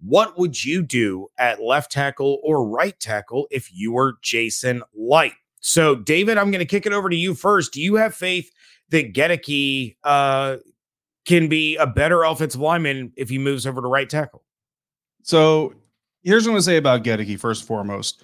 What 0.00 0.38
would 0.38 0.62
you 0.62 0.82
do 0.82 1.28
at 1.38 1.62
left 1.62 1.90
tackle 1.90 2.40
or 2.42 2.68
right 2.68 2.98
tackle 3.00 3.46
if 3.50 3.72
you 3.72 3.92
were 3.92 4.18
Jason 4.22 4.82
Licht? 4.94 5.36
So, 5.60 5.96
David, 5.96 6.38
I'm 6.38 6.50
going 6.50 6.60
to 6.60 6.66
kick 6.66 6.86
it 6.86 6.92
over 6.92 7.08
to 7.08 7.16
you 7.16 7.34
first. 7.34 7.72
Do 7.72 7.80
you 7.80 7.96
have 7.96 8.14
faith 8.14 8.50
that 8.90 9.14
Goedeke 9.14 9.96
uh, 10.04 10.58
can 11.24 11.48
be 11.48 11.76
a 11.76 11.86
better 11.86 12.22
offensive 12.22 12.60
lineman 12.60 13.12
if 13.16 13.28
he 13.28 13.38
moves 13.38 13.66
over 13.66 13.80
to 13.80 13.88
right 13.88 14.08
tackle? 14.08 14.44
So, 15.22 15.74
here's 16.22 16.44
what 16.44 16.50
I'm 16.50 16.54
going 16.54 16.60
to 16.60 16.64
say 16.64 16.76
about 16.76 17.02
Goedeke 17.02 17.38
first 17.40 17.62
and 17.62 17.68
foremost. 17.68 18.22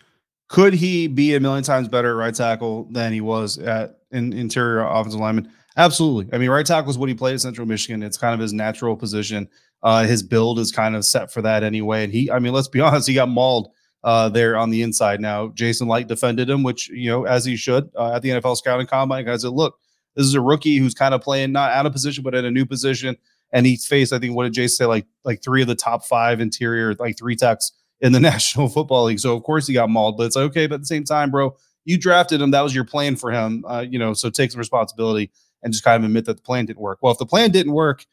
Could 0.49 0.75
he 0.75 1.07
be 1.09 1.35
a 1.35 1.41
million 1.41 1.65
times 1.65 1.89
better 1.89 2.11
at 2.11 2.25
right 2.25 2.35
tackle 2.35 2.85
than 2.93 3.13
he 3.13 3.23
was 3.23 3.59
at 3.59 4.01
in, 4.11 4.33
interior 4.33 4.81
offensive 4.81 5.19
lineman? 5.19 5.51
Absolutely. 5.77 6.33
I 6.33 6.39
mean, 6.39 6.51
right 6.51 6.67
tackle 6.67 6.91
is 6.91 6.99
what 6.99 7.09
he 7.09 7.15
played 7.15 7.35
at 7.35 7.41
Central 7.41 7.67
Michigan. 7.67 8.03
It's 8.03 8.19
kind 8.19 8.35
of 8.35 8.41
his 8.41 8.53
natural 8.53 8.97
position. 8.97 9.49
Uh, 9.83 10.05
his 10.05 10.23
build 10.23 10.59
is 10.59 10.71
kind 10.71 10.95
of 10.95 11.05
set 11.05 11.33
for 11.33 11.43
that 11.43 11.63
anyway. 11.63 12.05
And 12.05 12.13
he, 12.13 12.31
I 12.31 12.39
mean, 12.39 12.53
let's 12.53 12.69
be 12.69 12.81
honest, 12.83 13.09
he 13.09 13.15
got 13.15 13.29
mauled 13.29 13.71
uh, 14.05 14.29
there 14.29 14.57
on 14.57 14.71
the 14.71 14.83
inside. 14.83 15.21
Now, 15.21 15.49
Jason 15.49 15.89
Licht 15.89 16.09
defended 16.09 16.51
him, 16.51 16.63
which, 16.63 16.89
you 16.89 17.09
know, 17.09 17.25
as 17.25 17.45
he 17.45 17.57
should 17.57 17.91
uh, 17.97 18.13
at 18.15 18.23
the 18.23 18.31
NFL 18.31 18.57
scouting 18.57 18.87
combine. 18.87 19.25
Guys 19.25 19.43
said, 19.43 19.53
look, 19.53 19.79
this 20.15 20.27
is 20.27 20.35
a 20.35 20.41
rookie 20.41 20.77
who's 20.77 20.95
kind 20.95 21.15
of 21.15 21.23
playing 21.23 21.53
not 21.53 21.73
out 21.73 21.87
of 21.87 21.93
position, 21.93 22.23
but 22.23 22.35
in 22.35 22.45
a 22.45 22.51
new 22.51 22.67
position. 22.67 23.17
And 23.53 23.67
he's 23.67 23.87
faced, 23.87 24.13
I 24.13 24.19
think, 24.19 24.35
what 24.35 24.45
did 24.45 24.55
Jason 24.55 24.77
say, 24.77 24.87
like 24.87 25.07
like 25.25 25.43
three 25.43 25.63
of 25.63 25.69
the 25.69 25.75
top 25.75 26.05
five 26.05 26.41
interior, 26.41 26.95
like 26.95 27.19
three 27.19 27.37
techs 27.37 27.73
in 28.01 28.13
the 28.13 28.21
National 28.21 28.69
Football 28.69 29.05
League. 29.05 29.21
So 29.21 29.37
of 29.37 29.43
course 29.43 29.67
he 29.67 29.75
got 29.75 29.91
mauled, 29.91 30.17
but 30.17 30.25
it's 30.25 30.37
okay. 30.37 30.67
But 30.67 30.77
at 30.77 30.81
the 30.81 30.87
same 30.87 31.05
time, 31.05 31.31
bro, 31.31 31.57
you 31.85 31.99
drafted 31.99 32.41
him. 32.41 32.51
That 32.51 32.63
was 32.63 32.75
your 32.75 32.85
plan 32.85 33.17
for 33.17 33.31
him. 33.31 33.65
Uh, 33.67 33.85
you 33.89 33.99
know, 33.99 34.15
so 34.15 34.31
take 34.31 34.51
some 34.51 34.59
responsibility 34.59 35.31
and 35.63 35.73
just 35.73 35.85
kind 35.85 36.03
of 36.03 36.09
admit 36.09 36.25
that 36.27 36.37
the 36.37 36.43
plan 36.43 36.67
didn't 36.67 36.81
work. 36.81 36.99
Well, 37.03 37.13
if 37.13 37.19
the 37.19 37.27
plan 37.27 37.51
didn't 37.51 37.73
work 37.73 38.07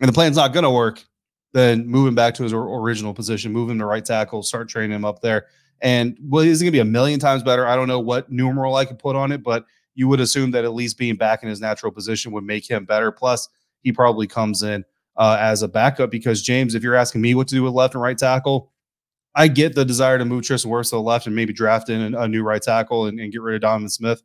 and 0.00 0.08
the 0.08 0.12
plan's 0.12 0.36
not 0.36 0.52
going 0.52 0.64
to 0.64 0.70
work, 0.70 1.04
then 1.52 1.86
move 1.86 2.08
him 2.08 2.14
back 2.14 2.34
to 2.34 2.42
his 2.42 2.52
original 2.52 3.14
position, 3.14 3.52
move 3.52 3.70
him 3.70 3.78
to 3.78 3.86
right 3.86 4.04
tackle, 4.04 4.42
start 4.42 4.68
training 4.68 4.94
him 4.94 5.04
up 5.04 5.20
there. 5.20 5.46
And 5.82 6.16
well, 6.22 6.44
he's 6.44 6.60
going 6.60 6.68
to 6.68 6.72
be 6.72 6.80
a 6.80 6.84
million 6.84 7.18
times 7.18 7.42
better. 7.42 7.66
I 7.66 7.74
don't 7.74 7.88
know 7.88 8.00
what 8.00 8.30
numeral 8.30 8.76
I 8.76 8.84
could 8.84 8.98
put 8.98 9.16
on 9.16 9.32
it, 9.32 9.42
but 9.42 9.64
you 9.94 10.08
would 10.08 10.20
assume 10.20 10.50
that 10.52 10.64
at 10.64 10.74
least 10.74 10.98
being 10.98 11.16
back 11.16 11.42
in 11.42 11.48
his 11.48 11.60
natural 11.60 11.90
position 11.90 12.32
would 12.32 12.44
make 12.44 12.68
him 12.68 12.84
better. 12.84 13.10
Plus, 13.10 13.48
he 13.82 13.92
probably 13.92 14.26
comes 14.26 14.62
in 14.62 14.84
uh, 15.16 15.36
as 15.40 15.62
a 15.62 15.68
backup 15.68 16.10
because 16.10 16.42
James, 16.42 16.74
if 16.74 16.82
you're 16.82 16.94
asking 16.94 17.20
me 17.20 17.34
what 17.34 17.48
to 17.48 17.54
do 17.54 17.62
with 17.62 17.72
left 17.72 17.94
and 17.94 18.02
right 18.02 18.16
tackle, 18.16 18.70
I 19.34 19.48
get 19.48 19.74
the 19.74 19.84
desire 19.84 20.18
to 20.18 20.24
move 20.24 20.44
Tristan 20.44 20.70
Wirfs 20.70 20.90
to 20.90 20.96
the 20.96 21.02
left 21.02 21.26
and 21.26 21.36
maybe 21.36 21.52
draft 21.52 21.88
in 21.88 22.14
a 22.14 22.28
new 22.28 22.42
right 22.42 22.62
tackle 22.62 23.06
and, 23.06 23.18
and 23.20 23.32
get 23.32 23.40
rid 23.40 23.54
of 23.54 23.60
Donovan 23.62 23.88
Smith. 23.88 24.22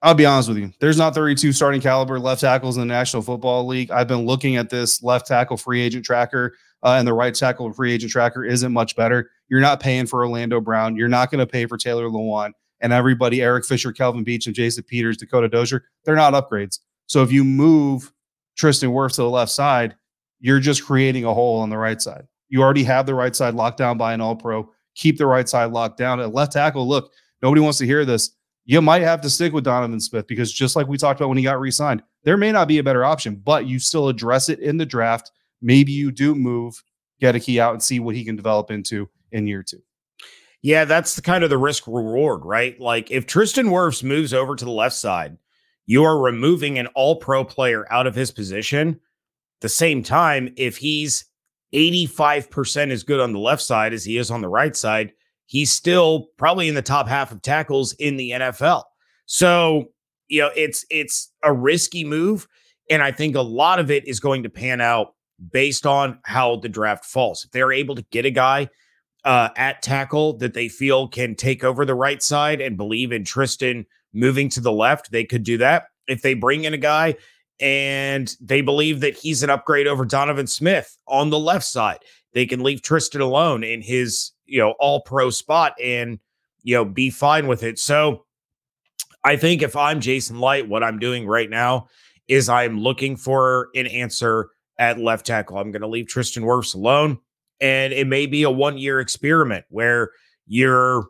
I'll 0.00 0.14
be 0.14 0.26
honest 0.26 0.48
with 0.48 0.58
you. 0.58 0.72
There's 0.80 0.98
not 0.98 1.14
32 1.14 1.52
starting 1.52 1.80
caliber 1.80 2.20
left 2.20 2.40
tackles 2.40 2.76
in 2.76 2.82
the 2.82 2.94
National 2.94 3.22
Football 3.22 3.66
League. 3.66 3.90
I've 3.90 4.06
been 4.06 4.26
looking 4.26 4.56
at 4.56 4.70
this 4.70 5.02
left 5.02 5.26
tackle 5.26 5.56
free 5.56 5.80
agent 5.80 6.04
tracker, 6.04 6.54
uh, 6.84 6.92
and 6.98 7.06
the 7.06 7.14
right 7.14 7.34
tackle 7.34 7.72
free 7.72 7.92
agent 7.92 8.12
tracker 8.12 8.44
isn't 8.44 8.72
much 8.72 8.94
better. 8.94 9.30
You're 9.48 9.60
not 9.60 9.80
paying 9.80 10.06
for 10.06 10.20
Orlando 10.20 10.60
Brown. 10.60 10.94
You're 10.94 11.08
not 11.08 11.30
going 11.30 11.40
to 11.40 11.46
pay 11.46 11.66
for 11.66 11.76
Taylor 11.76 12.08
Lewan 12.08 12.52
and 12.80 12.92
everybody, 12.92 13.42
Eric 13.42 13.66
Fisher, 13.66 13.92
Kelvin 13.92 14.24
Beachum, 14.24 14.52
Jason 14.52 14.84
Peters, 14.84 15.16
Dakota 15.16 15.48
Dozier. 15.48 15.84
They're 16.04 16.14
not 16.14 16.34
upgrades. 16.34 16.78
So 17.06 17.22
if 17.22 17.32
you 17.32 17.42
move 17.42 18.12
Tristan 18.56 18.90
Wirfs 18.90 19.16
to 19.16 19.22
the 19.22 19.30
left 19.30 19.50
side, 19.50 19.96
you're 20.40 20.60
just 20.60 20.84
creating 20.84 21.24
a 21.24 21.34
hole 21.34 21.60
on 21.60 21.70
the 21.70 21.78
right 21.78 22.00
side. 22.00 22.26
You 22.48 22.62
already 22.62 22.84
have 22.84 23.06
the 23.06 23.14
right 23.14 23.34
side 23.34 23.54
locked 23.54 23.78
down 23.78 23.98
by 23.98 24.14
an 24.14 24.20
all 24.20 24.36
pro. 24.36 24.70
keep 24.94 25.18
the 25.18 25.26
right 25.26 25.48
side 25.48 25.72
locked 25.72 25.98
down. 25.98 26.20
At 26.20 26.32
left 26.32 26.52
tackle, 26.52 26.86
look, 26.86 27.12
nobody 27.42 27.60
wants 27.60 27.78
to 27.78 27.86
hear 27.86 28.04
this. 28.04 28.30
You 28.68 28.82
might 28.82 29.00
have 29.00 29.22
to 29.22 29.30
stick 29.30 29.54
with 29.54 29.64
Donovan 29.64 29.98
Smith 29.98 30.26
because 30.26 30.52
just 30.52 30.76
like 30.76 30.86
we 30.86 30.98
talked 30.98 31.18
about 31.18 31.30
when 31.30 31.38
he 31.38 31.44
got 31.44 31.58
re-signed, 31.58 32.02
there 32.24 32.36
may 32.36 32.52
not 32.52 32.68
be 32.68 32.76
a 32.76 32.82
better 32.82 33.02
option, 33.02 33.36
but 33.36 33.66
you 33.66 33.78
still 33.78 34.08
address 34.08 34.50
it 34.50 34.58
in 34.60 34.76
the 34.76 34.84
draft. 34.84 35.32
Maybe 35.62 35.90
you 35.90 36.12
do 36.12 36.34
move, 36.34 36.84
get 37.18 37.34
a 37.34 37.40
key 37.40 37.58
out 37.58 37.72
and 37.72 37.82
see 37.82 37.98
what 37.98 38.14
he 38.14 38.26
can 38.26 38.36
develop 38.36 38.70
into 38.70 39.08
in 39.32 39.46
year 39.46 39.62
two. 39.62 39.80
Yeah, 40.60 40.84
that's 40.84 41.16
the 41.16 41.22
kind 41.22 41.44
of 41.44 41.48
the 41.48 41.56
risk 41.56 41.86
reward, 41.86 42.44
right? 42.44 42.78
Like 42.78 43.10
if 43.10 43.26
Tristan 43.26 43.68
Wirfs 43.68 44.04
moves 44.04 44.34
over 44.34 44.54
to 44.54 44.64
the 44.66 44.70
left 44.70 44.96
side, 44.96 45.38
you 45.86 46.04
are 46.04 46.20
removing 46.20 46.78
an 46.78 46.88
all 46.88 47.16
pro 47.16 47.46
player 47.46 47.90
out 47.90 48.06
of 48.06 48.14
his 48.14 48.30
position. 48.30 49.00
The 49.62 49.70
same 49.70 50.02
time, 50.02 50.52
if 50.58 50.76
he's 50.76 51.24
85% 51.74 52.90
as 52.90 53.02
good 53.02 53.18
on 53.18 53.32
the 53.32 53.38
left 53.38 53.62
side 53.62 53.94
as 53.94 54.04
he 54.04 54.18
is 54.18 54.30
on 54.30 54.42
the 54.42 54.48
right 54.48 54.76
side, 54.76 55.14
he's 55.48 55.72
still 55.72 56.28
probably 56.36 56.68
in 56.68 56.74
the 56.76 56.82
top 56.82 57.08
half 57.08 57.32
of 57.32 57.42
tackles 57.42 57.94
in 57.94 58.16
the 58.16 58.30
NFL. 58.30 58.84
So, 59.26 59.86
you 60.28 60.42
know, 60.42 60.50
it's 60.54 60.84
it's 60.90 61.32
a 61.42 61.52
risky 61.52 62.04
move 62.04 62.46
and 62.90 63.02
I 63.02 63.10
think 63.10 63.34
a 63.34 63.40
lot 63.40 63.78
of 63.78 63.90
it 63.90 64.06
is 64.06 64.20
going 64.20 64.42
to 64.44 64.48
pan 64.48 64.80
out 64.80 65.14
based 65.52 65.86
on 65.86 66.18
how 66.24 66.56
the 66.56 66.68
draft 66.68 67.04
falls. 67.04 67.44
If 67.44 67.50
they're 67.50 67.72
able 67.72 67.94
to 67.94 68.04
get 68.10 68.26
a 68.26 68.30
guy 68.30 68.68
uh, 69.24 69.48
at 69.56 69.82
tackle 69.82 70.36
that 70.38 70.54
they 70.54 70.68
feel 70.68 71.08
can 71.08 71.34
take 71.34 71.64
over 71.64 71.84
the 71.84 71.94
right 71.94 72.22
side 72.22 72.60
and 72.60 72.76
believe 72.76 73.12
in 73.12 73.24
Tristan 73.24 73.86
moving 74.12 74.48
to 74.50 74.60
the 74.60 74.72
left, 74.72 75.10
they 75.10 75.24
could 75.24 75.44
do 75.44 75.58
that. 75.58 75.86
If 76.06 76.22
they 76.22 76.34
bring 76.34 76.64
in 76.64 76.74
a 76.74 76.78
guy 76.78 77.16
and 77.60 78.34
they 78.40 78.60
believe 78.60 79.00
that 79.00 79.16
he's 79.16 79.42
an 79.42 79.50
upgrade 79.50 79.86
over 79.86 80.04
Donovan 80.04 80.46
Smith 80.46 80.96
on 81.06 81.30
the 81.30 81.38
left 81.38 81.66
side, 81.66 81.98
they 82.32 82.46
can 82.46 82.62
leave 82.62 82.82
Tristan 82.82 83.20
alone 83.20 83.64
in 83.64 83.82
his 83.82 84.32
you 84.48 84.58
know, 84.58 84.74
all 84.78 85.00
pro 85.02 85.30
spot 85.30 85.74
and, 85.80 86.18
you 86.62 86.74
know, 86.74 86.84
be 86.84 87.10
fine 87.10 87.46
with 87.46 87.62
it. 87.62 87.78
So 87.78 88.24
I 89.24 89.36
think 89.36 89.62
if 89.62 89.76
I'm 89.76 90.00
Jason 90.00 90.40
Licht, 90.40 90.68
what 90.68 90.82
I'm 90.82 90.98
doing 90.98 91.26
right 91.26 91.50
now 91.50 91.88
is 92.26 92.48
I'm 92.48 92.80
looking 92.80 93.16
for 93.16 93.68
an 93.74 93.86
answer 93.86 94.50
at 94.78 94.98
left 94.98 95.26
tackle. 95.26 95.58
I'm 95.58 95.70
going 95.70 95.82
to 95.82 95.88
leave 95.88 96.08
Tristan 96.08 96.42
Wirfs 96.42 96.74
alone. 96.74 97.18
And 97.60 97.92
it 97.92 98.06
may 98.06 98.26
be 98.26 98.44
a 98.44 98.50
one 98.50 98.78
year 98.78 99.00
experiment 99.00 99.64
where 99.68 100.10
you're, 100.46 101.08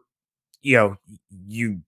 you 0.63 0.77
know, 0.77 0.97
you 1.47 1.81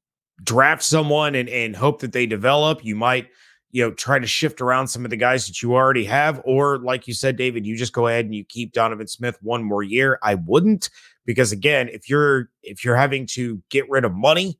draft 0.42 0.82
someone 0.82 1.34
and, 1.34 1.48
and 1.48 1.74
hope 1.74 2.00
that 2.00 2.12
they 2.12 2.26
develop. 2.26 2.84
You 2.84 2.96
might 2.96 3.28
you 3.72 3.84
know, 3.84 3.92
try 3.92 4.18
to 4.18 4.26
shift 4.26 4.60
around 4.60 4.88
some 4.88 5.04
of 5.04 5.10
the 5.10 5.16
guys 5.16 5.46
that 5.46 5.62
you 5.62 5.74
already 5.74 6.04
have. 6.04 6.40
Or, 6.44 6.78
like 6.78 7.06
you 7.06 7.14
said, 7.14 7.36
David, 7.36 7.66
you 7.66 7.76
just 7.76 7.92
go 7.92 8.08
ahead 8.08 8.24
and 8.24 8.34
you 8.34 8.44
keep 8.44 8.72
Donovan 8.72 9.06
Smith 9.06 9.38
one 9.42 9.62
more 9.62 9.82
year. 9.82 10.18
I 10.22 10.34
wouldn't, 10.34 10.90
because 11.30 11.52
again, 11.52 11.88
if 11.88 12.10
you're 12.10 12.50
if 12.60 12.84
you're 12.84 12.96
having 12.96 13.24
to 13.24 13.62
get 13.68 13.88
rid 13.88 14.04
of 14.04 14.12
money 14.12 14.58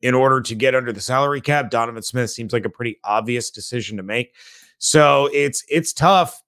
in 0.00 0.14
order 0.14 0.40
to 0.40 0.54
get 0.54 0.74
under 0.74 0.90
the 0.90 1.00
salary 1.00 1.42
cap, 1.42 1.68
Donovan 1.68 2.02
Smith 2.02 2.30
seems 2.30 2.54
like 2.54 2.64
a 2.64 2.70
pretty 2.70 2.98
obvious 3.04 3.50
decision 3.50 3.98
to 3.98 4.02
make. 4.02 4.34
So 4.78 5.28
it's 5.34 5.62
it's 5.68 5.92
tough. 5.92 6.42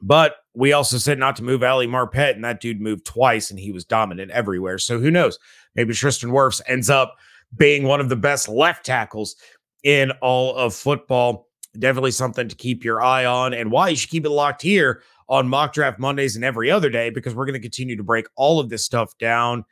But 0.00 0.36
we 0.54 0.72
also 0.72 0.98
said 0.98 1.18
not 1.18 1.34
to 1.36 1.42
move 1.42 1.64
Ali 1.64 1.88
Marpet, 1.88 2.36
and 2.36 2.44
that 2.44 2.60
dude 2.60 2.80
moved 2.80 3.04
twice 3.04 3.50
and 3.50 3.58
he 3.58 3.72
was 3.72 3.84
dominant 3.84 4.30
everywhere. 4.30 4.78
So 4.78 5.00
who 5.00 5.10
knows? 5.10 5.36
Maybe 5.74 5.92
Tristan 5.92 6.30
Wirfs 6.30 6.60
ends 6.68 6.88
up 6.88 7.16
being 7.56 7.82
one 7.82 8.00
of 8.00 8.08
the 8.08 8.14
best 8.14 8.48
left 8.48 8.86
tackles 8.86 9.34
in 9.82 10.12
all 10.22 10.54
of 10.54 10.74
football. 10.74 11.48
Definitely 11.76 12.12
something 12.12 12.46
to 12.46 12.54
keep 12.54 12.84
your 12.84 13.02
eye 13.02 13.24
on, 13.24 13.52
and 13.52 13.72
why 13.72 13.88
you 13.88 13.96
should 13.96 14.10
keep 14.10 14.24
it 14.24 14.30
locked 14.30 14.62
here 14.62 15.02
on 15.30 15.48
Mock 15.48 15.72
Draft 15.72 15.98
Mondays 16.00 16.34
and 16.34 16.44
every 16.44 16.70
other 16.70 16.90
day 16.90 17.08
because 17.08 17.34
we're 17.34 17.46
going 17.46 17.54
to 17.54 17.60
continue 17.60 17.96
to 17.96 18.02
break 18.02 18.26
all 18.36 18.58
of 18.58 18.68
this 18.68 18.84
stuff 18.84 19.16
down 19.18 19.64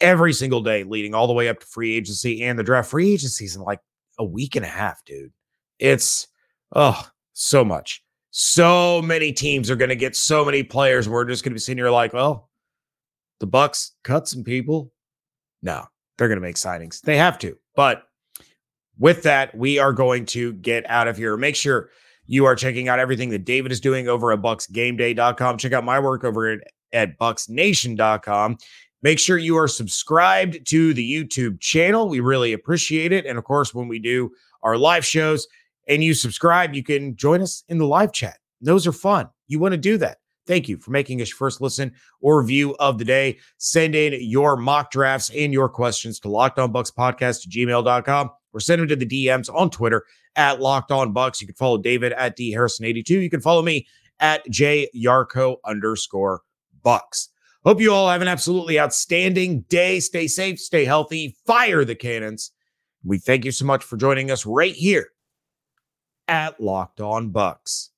every 0.00 0.34
single 0.34 0.60
day, 0.60 0.84
leading 0.84 1.14
all 1.14 1.26
the 1.26 1.32
way 1.32 1.48
up 1.48 1.58
to 1.60 1.66
free 1.66 1.96
agency 1.96 2.42
and 2.42 2.58
the 2.58 2.62
draft. 2.62 2.90
Free 2.90 3.14
agency 3.14 3.46
is 3.46 3.56
in 3.56 3.62
like 3.62 3.80
a 4.18 4.24
week 4.24 4.54
and 4.54 4.64
a 4.64 4.68
half, 4.68 5.02
dude. 5.04 5.32
It's 5.78 6.28
oh 6.76 7.08
so 7.32 7.64
much. 7.64 8.04
So 8.30 9.00
many 9.02 9.32
teams 9.32 9.70
are 9.70 9.76
going 9.76 9.88
to 9.88 9.96
get 9.96 10.14
so 10.14 10.44
many 10.44 10.62
players. 10.62 11.08
We're 11.08 11.24
just 11.24 11.42
going 11.42 11.52
to 11.52 11.54
be 11.54 11.60
sitting 11.60 11.78
here 11.78 11.90
like, 11.90 12.12
well, 12.12 12.50
the 13.40 13.46
Bucs 13.46 13.92
cut 14.04 14.28
some 14.28 14.44
people. 14.44 14.92
No, 15.62 15.84
they're 16.16 16.28
going 16.28 16.40
to 16.40 16.46
make 16.46 16.56
signings. 16.56 17.00
They 17.00 17.16
have 17.16 17.38
to, 17.40 17.56
but 17.74 18.04
with 18.98 19.22
that, 19.22 19.54
we 19.56 19.78
are 19.78 19.92
going 19.92 20.26
to 20.26 20.52
get 20.52 20.88
out 20.88 21.08
of 21.08 21.16
here. 21.16 21.36
Make 21.36 21.56
sure 21.56 21.90
you 22.26 22.44
are 22.44 22.54
checking 22.54 22.88
out 22.88 22.98
everything 22.98 23.30
that 23.30 23.44
David 23.44 23.72
is 23.72 23.80
doing 23.80 24.08
over 24.08 24.32
at 24.32 24.40
bucsgameday.com. 24.40 25.58
Check 25.58 25.72
out 25.72 25.84
my 25.84 25.98
work 25.98 26.24
over 26.24 26.50
at, 26.50 26.60
at 26.92 27.18
bucsnation.com. 27.18 28.58
Make 29.02 29.18
sure 29.18 29.36
you 29.36 29.58
are 29.58 29.68
subscribed 29.68 30.64
to 30.68 30.94
the 30.94 31.12
YouTube 31.12 31.60
channel. 31.60 32.08
We 32.08 32.20
really 32.20 32.52
appreciate 32.52 33.12
it. 33.12 33.26
And 33.26 33.36
of 33.36 33.44
course, 33.44 33.74
when 33.74 33.88
we 33.88 33.98
do 33.98 34.30
our 34.62 34.76
live 34.76 35.04
shows 35.04 35.46
and 35.88 36.04
you 36.04 36.14
subscribe, 36.14 36.74
you 36.74 36.84
can 36.84 37.16
join 37.16 37.42
us 37.42 37.64
in 37.68 37.78
the 37.78 37.86
live 37.86 38.12
chat. 38.12 38.38
Those 38.60 38.86
are 38.86 38.92
fun. 38.92 39.28
You 39.48 39.58
want 39.58 39.72
to 39.72 39.78
do 39.78 39.98
that. 39.98 40.18
Thank 40.46 40.68
you 40.68 40.76
for 40.76 40.90
making 40.92 41.20
us 41.20 41.30
your 41.30 41.36
first 41.36 41.60
listen 41.60 41.92
or 42.20 42.42
view 42.44 42.76
of 42.76 42.98
the 42.98 43.04
day. 43.04 43.38
Send 43.58 43.94
in 43.94 44.16
your 44.20 44.56
mock 44.56 44.90
drafts 44.90 45.30
and 45.30 45.52
your 45.52 45.68
questions 45.68 46.20
to 46.20 46.28
lockedonbucspodcast 46.28 47.46
at 47.46 47.52
gmail.com 47.52 48.30
or 48.52 48.60
send 48.60 48.80
them 48.80 48.88
to 48.88 48.96
the 48.96 49.06
DMs 49.06 49.52
on 49.52 49.70
Twitter 49.70 50.04
at 50.36 50.60
Locked 50.60 50.90
On 50.90 51.12
Bucs. 51.14 51.40
You 51.40 51.46
can 51.46 51.56
follow 51.56 51.78
David 51.78 52.12
at 52.12 52.36
D 52.36 52.54
Harrison82. 52.54 53.10
You 53.10 53.30
can 53.30 53.40
follow 53.40 53.62
me 53.62 53.86
at 54.20 54.48
J 54.50 54.88
Yarcho 54.94 55.56
underscore 55.64 56.42
Bucs. 56.84 57.28
Hope 57.64 57.80
you 57.80 57.92
all 57.92 58.08
have 58.08 58.22
an 58.22 58.28
absolutely 58.28 58.80
outstanding 58.80 59.62
day. 59.68 60.00
Stay 60.00 60.26
safe, 60.26 60.58
stay 60.58 60.84
healthy, 60.84 61.36
fire 61.46 61.84
the 61.84 61.94
cannons. 61.94 62.50
We 63.04 63.18
thank 63.18 63.44
you 63.44 63.52
so 63.52 63.64
much 63.64 63.84
for 63.84 63.96
joining 63.96 64.30
us 64.30 64.44
right 64.46 64.74
here 64.74 65.08
at 66.26 66.60
Locked 66.60 67.00
On 67.00 67.32
Bucs. 67.32 67.91